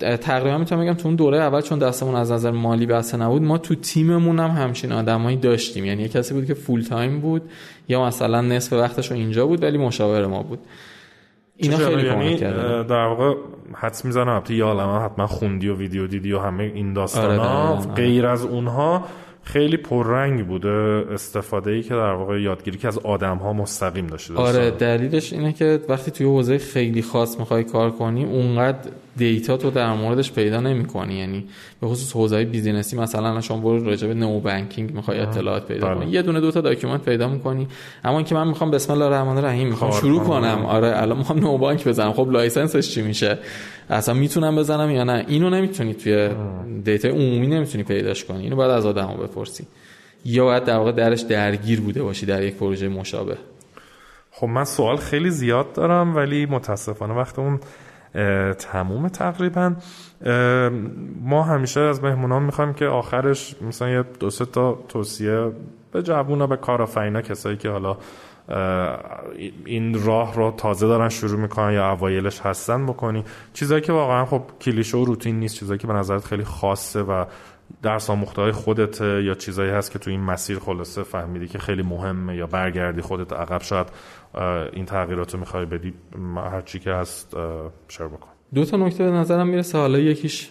[0.00, 3.58] تقریبا می‌تونم بگم تو اون دوره اول چون دستمون از نظر مالی بسته نبود ما
[3.58, 5.84] تو تیممون هم همچین آدمایی داشتیم.
[5.84, 7.42] یعنی یه کسی بود که فول تایم بود
[7.88, 10.58] یا مثلا نصف وقتش رو اینجا بود ولی مشاور ما بود.
[11.56, 12.36] اینا خیلی یعنی
[12.84, 13.34] در واقع
[13.74, 17.76] حدس می‌زنم البته یه عالمه حتما خوندی و ویدیو دیدی و همه این داستان ها
[17.76, 19.04] آره غیر از اونها.
[19.44, 24.34] خیلی پررنگ بوده استفاده ای که در واقع یادگیری که از آدم ها مستقیم داشته
[24.34, 29.70] آره دلیلش اینه که وقتی توی حوزه خیلی خاص می‌خوای کار کنی اونقدر data تو
[29.70, 31.14] در موردش پیدا نمی‌کنی.
[31.14, 31.44] یعنی
[31.80, 35.98] به خصوص حوزه business ی مثلا شما برو راجع به neobanking می‌خوای اطلاعات پیدا بله.
[35.98, 36.10] کنی.
[36.10, 37.68] یه دونه دو تا document پیدا می‌کنی.
[38.04, 40.64] اما اینکه من می‌خوام بسم الله الرحمن الرحیم می‌خوام شروع کنم.
[40.66, 42.12] آره الان می‌خوام neobank بزنم.
[42.12, 43.38] خب license ش چی میشه؟
[43.90, 46.30] اصلا می‌تونم بزنم یا نه؟ اینو نمی‌تونی توی
[46.84, 48.42] data عمومی نمی‌تونی پیداش کنی.
[48.42, 49.66] اینو باید از آدمو بپرسی.
[50.24, 53.36] یا باید در واقع درش درگیر بوده باشی در یک پروژه مشابه.
[54.30, 57.60] خب من سوال خیلی زیاد دارم ولی متاسفانه وقتمون
[58.58, 59.74] تموم تقریبا.
[61.20, 65.52] ما همیشه از مهمونان می‌خوایم که آخرش مثلا یه دو سه تا توصیه
[65.92, 67.96] به جوونا به کارآفرینا کسایی که حالا
[69.64, 73.24] این راه رو تازه دارن شروع می‌کنن یا اوایلش هستن بکنی.
[73.52, 77.24] چیزایی که واقعا خب کلیشه و روتین نیست چیزایی که به نظرت خیلی خاصه و
[77.82, 82.36] درس آموخته خودت یا چیزایی هست که تو این مسیر خلاصه فهمیدی که خیلی مهمه
[82.36, 83.86] یا برگردی خودت عقب شاید
[84.72, 85.94] این تغییرات رو می‌خوای بدی
[86.36, 87.36] هر چی که هست
[87.88, 88.28] شیر بکن.
[88.54, 89.78] دو تا نکته به نظرم می‌رسه.
[89.78, 90.50] حالا یکیش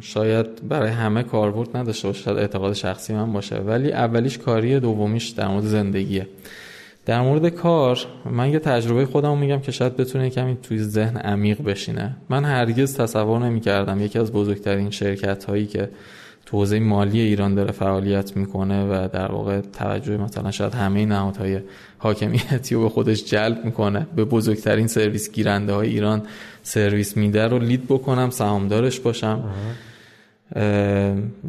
[0.00, 5.28] شاید برای همه کاربرد نداشته باشه شاید اعتقاد شخصی من باشه ولی اولیش کاری دومیش
[5.28, 6.28] در مورد زندگیه.
[7.06, 7.98] در مورد کار
[8.30, 12.16] من یه تجربه خودم میگم که شاید بتونه کمی توی ذهن عمیق بشینه.
[12.28, 15.88] من هرگز تصور نمی کردم یکی از بزرگترین شرکت هایی که
[16.46, 21.60] تو مالی ایران داره فعالیت می‌کنه و در واقع توجه مثلا شاید همه نهادهای
[21.98, 26.22] حاکمیتی رو به خودش جلب می‌کنه به بزرگترین سرویس گیرنده های ایران
[26.62, 29.44] سرویس میده رو لید بکنم سهامدارش باشم.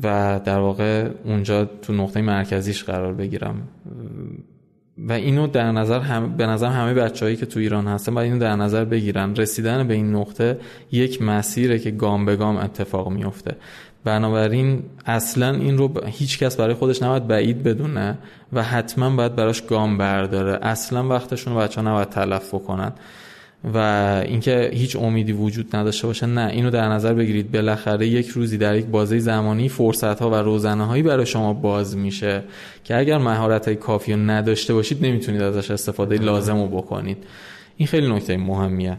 [0.03, 3.67] و در واقع اونجا تو نقطه مرکزیش قرار بگیرم.
[4.97, 8.39] و اینو در نظر هم به نظر همه بچههایی که تو ایران هستن باید اینو
[8.39, 9.35] در نظر بگیرن.
[9.35, 10.59] رسیدن به این نقطه
[10.91, 13.55] یک مسیره که گام به گام اتفاق میفته
[14.05, 18.17] بنابراین اصلا این رو هیچ کس برای خودش نباید بعید بدونه
[18.53, 20.59] و حتما باید براش گام برداره.
[20.61, 22.91] اصلا وقتشون رو بچه ها نباید تلف کنن
[23.73, 23.77] و
[24.25, 26.25] اینکه هیچ امیدی وجود نداشته باشه.
[26.25, 27.51] نه اینو در نظر بگیرید.
[27.51, 31.97] بالاخره یک روزی در یک بازه زمانی فرصت ها و روزنه هایی برای شما باز
[31.97, 32.43] میشه
[32.83, 37.17] که اگر مهارت های کافی رو نداشته باشید نمی‌تونید ازش استفاده لازم رو بکنید.
[37.77, 38.97] این خیلی نکته مهمیه.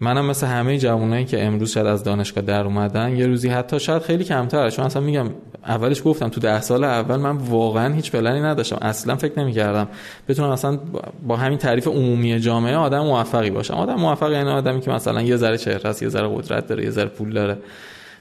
[0.00, 4.02] منم مثل همه جوانایی که امروز شاید از دانشگاه در اومدن یه روزی حتی شاید
[4.02, 4.70] خیلی کمتر.
[4.70, 5.26] چون اصلا میگم
[5.66, 8.78] اولش گفتم تو ده سال اول من واقعا هیچ پلنی نداشتم.
[8.82, 9.88] اصلا فکر نمی‌کردم
[10.28, 10.78] بتونم اصلا
[11.26, 13.74] با همین تعریف عمومی جامعه آدم موفقی باشم.
[13.74, 16.90] آدم موفقی یعنی آدمی که مثلا یه ذره چهره است یه ذره قدرت داره یه
[16.90, 17.58] ذره پول داره.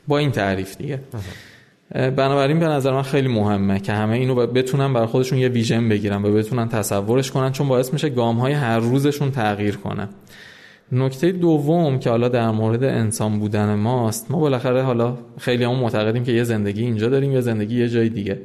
[0.07, 0.99] با این تعریف دیگه.
[1.91, 6.25] بنابراین به نظر من خیلی مهمه که همه اینو بتونن برای خودشون یه ویژن بگیرن
[6.25, 10.09] و بتونن تصورش کنن چون باعث میشه گام های هر روزشون تغییر کنه.
[10.91, 16.23] نکته دوم که حالا در مورد انسان بودن ماست ما بالاخره حالا خیلی هم معتقدیم
[16.23, 18.41] که یه زندگی اینجا داریم یا زندگی یه جای دیگه.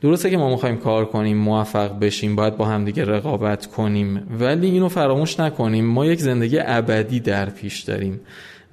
[0.00, 4.70] درسته که ما می‌خوایم کار کنیم موفق بشیم باید با هم دیگه رقابت کنیم ولی
[4.70, 5.84] اینو فراموش نکنیم.
[5.84, 8.20] ما یک زندگی ابدی در پیش داریم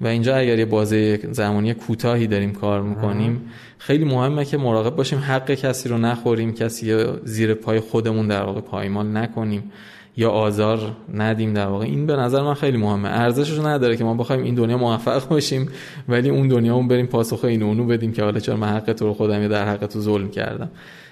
[0.00, 3.40] و اینجا اگر یه بازه زمانی کوتاهی داریم کار می‌کنیم
[3.78, 8.60] خیلی مهمه که مراقب باشیم حق کسی رو نخوریم کسی زیر پای خودمون در واقع
[8.60, 9.72] پایمال نکنیم.
[10.16, 10.78] یا آزار
[11.14, 11.84] ندیم در واقع.
[11.84, 13.08] این به نظر من خیلی مهمه.
[13.08, 15.68] ارزشش نداره که ما بخوایم این دنیا موفق باشیم
[16.08, 19.06] ولی اون دنیا اون بریم پاسخ این اونو بدیم که حالا چرا من حق تو
[19.06, 20.70] رو خودم یا در حق تو ظلم کردم.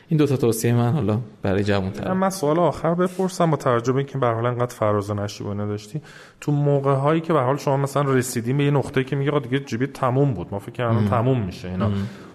[0.09, 3.93] این دو تا توصیه من حالا برای جوان تر من سوال آخر بپرسم با توجه
[3.93, 6.01] به اینکه به حال انقدر فراز و نشیبانه داشتی.
[6.41, 9.61] تو موقع هایی که به حال شما مثلا رسیدیم به یه نقطه که میگه دیگه
[9.61, 10.47] جیبی تموم بود.
[10.51, 11.91] ما فکر کردم تموم میشه اینا.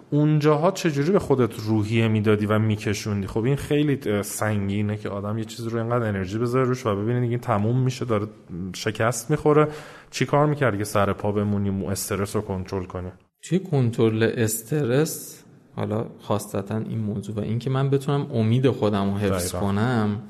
[0.10, 5.46] اونجاها چجوری به خودت روحیه می‌دادی و میکشوندی؟ خب این خیلی سنگینه که آدم یه
[5.46, 8.28] چیزی رو اینقدر انرژی بذاره روش و ببینید این تموم میشه داره
[8.76, 9.68] شکست می‌خوره.
[10.12, 13.10] چی کار می‌کردی که سر پا بمونی استرس رو کنترل کنی؟
[13.42, 15.44] توی کنترل استرس
[15.76, 20.22] حالا خاصتا این موضوع و اینکه من بتونم امید خودم رو حفظ کنم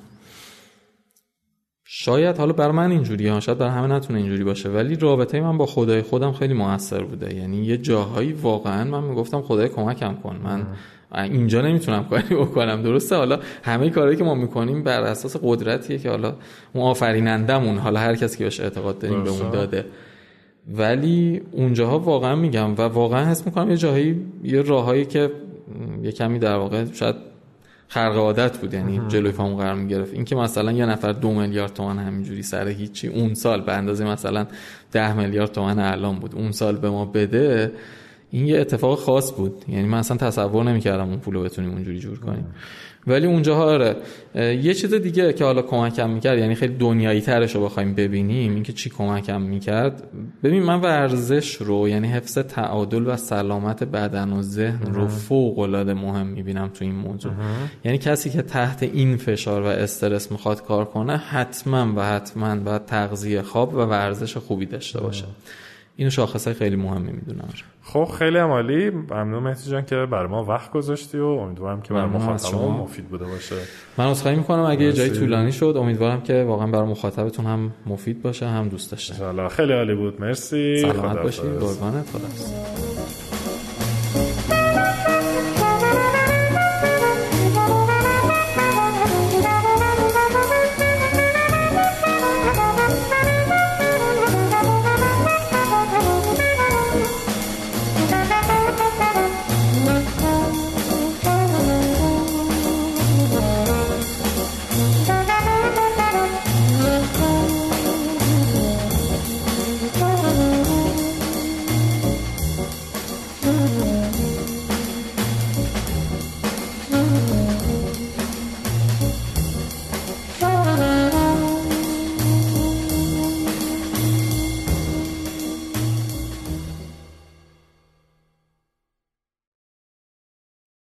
[1.98, 5.58] شاید حالا بر من اینجوری ها شاید بر همه نتونه اینجوری باشه ولی رابطه من
[5.58, 7.36] با خدای خودم خیلی موثر بوده.
[7.36, 10.40] یعنی یه جاهایی واقعا من می‌گفتم خدای کمکم کن.
[10.44, 10.66] من
[11.24, 16.10] اینجا نمی‌تونم کاری بکنم درسته؟ حالا همه کارهایی که ما می‌کنیم بر اساس قدرتیه که
[16.10, 16.36] حالا
[16.74, 19.86] اون آفرینندمون حالا هر کسی که بهش اعتقاد داریم به اون داده.
[20.74, 25.32] ولی اونجاها واقعا میگم و واقعا حس می‌کنم یه جاهایی یه راههایی که
[26.04, 27.16] یه کمی در واقع شاید
[27.88, 30.14] خرق عادت بود یعنی جلوی پامون قرار می‌گرفت.
[30.14, 34.06] این که مثلا یه نفر دو میلیارد تومن همینجوری سر هیچی اون سال به اندازه
[34.06, 34.48] مثلا
[34.92, 37.72] ده میلیارد تومن الان بود اون سال به ما بده
[38.36, 39.66] این یه اتفاق خاص بود.
[39.68, 42.46] یعنی من اصلا تصور نمی‌کردم اون پولو بتونیم اونجوری جور کنیم.
[43.08, 43.96] ولی اونجا آره.
[44.36, 48.74] یه چیز دیگه که حالا کمکم می‌کرد یعنی خیلی دنیایی ترش رو بخوایم ببینیم اینکه
[48.74, 50.04] چی کمکم می‌کرد.
[50.44, 55.94] ببین من ورزش رو یعنی حفظ تعادل و سلامت بدن و ذهن رو فوق العاده
[55.94, 57.32] مهم می‌بینم تو این موضوع.
[57.86, 62.86] یعنی کسی که تحت این فشار و استرس می‌خواد کار کنه حتما و حتما باید
[62.86, 65.26] تغذیه خواب و ورزش خوبی داشته باشه.
[65.96, 67.50] اینو شاخصه خیلی مهمی می‌دونم.
[67.84, 72.10] خب خیلی عمالی ممنون مهدی جان که برای ما وقت گذاشتی و امیدوارم که برای
[72.10, 73.56] مخاطبمون مفید بوده باشه.
[73.98, 78.48] من عذرخواهی می‌کنم اگه جای طولانی شد امیدوارم که واقعا برای مخاطبتون هم مفید باشه
[78.48, 80.22] هم دوست داشته خیلی عالی بود.
[80.22, 80.78] مرسی.
[80.82, 82.28] سلامت باشید قربانت خدا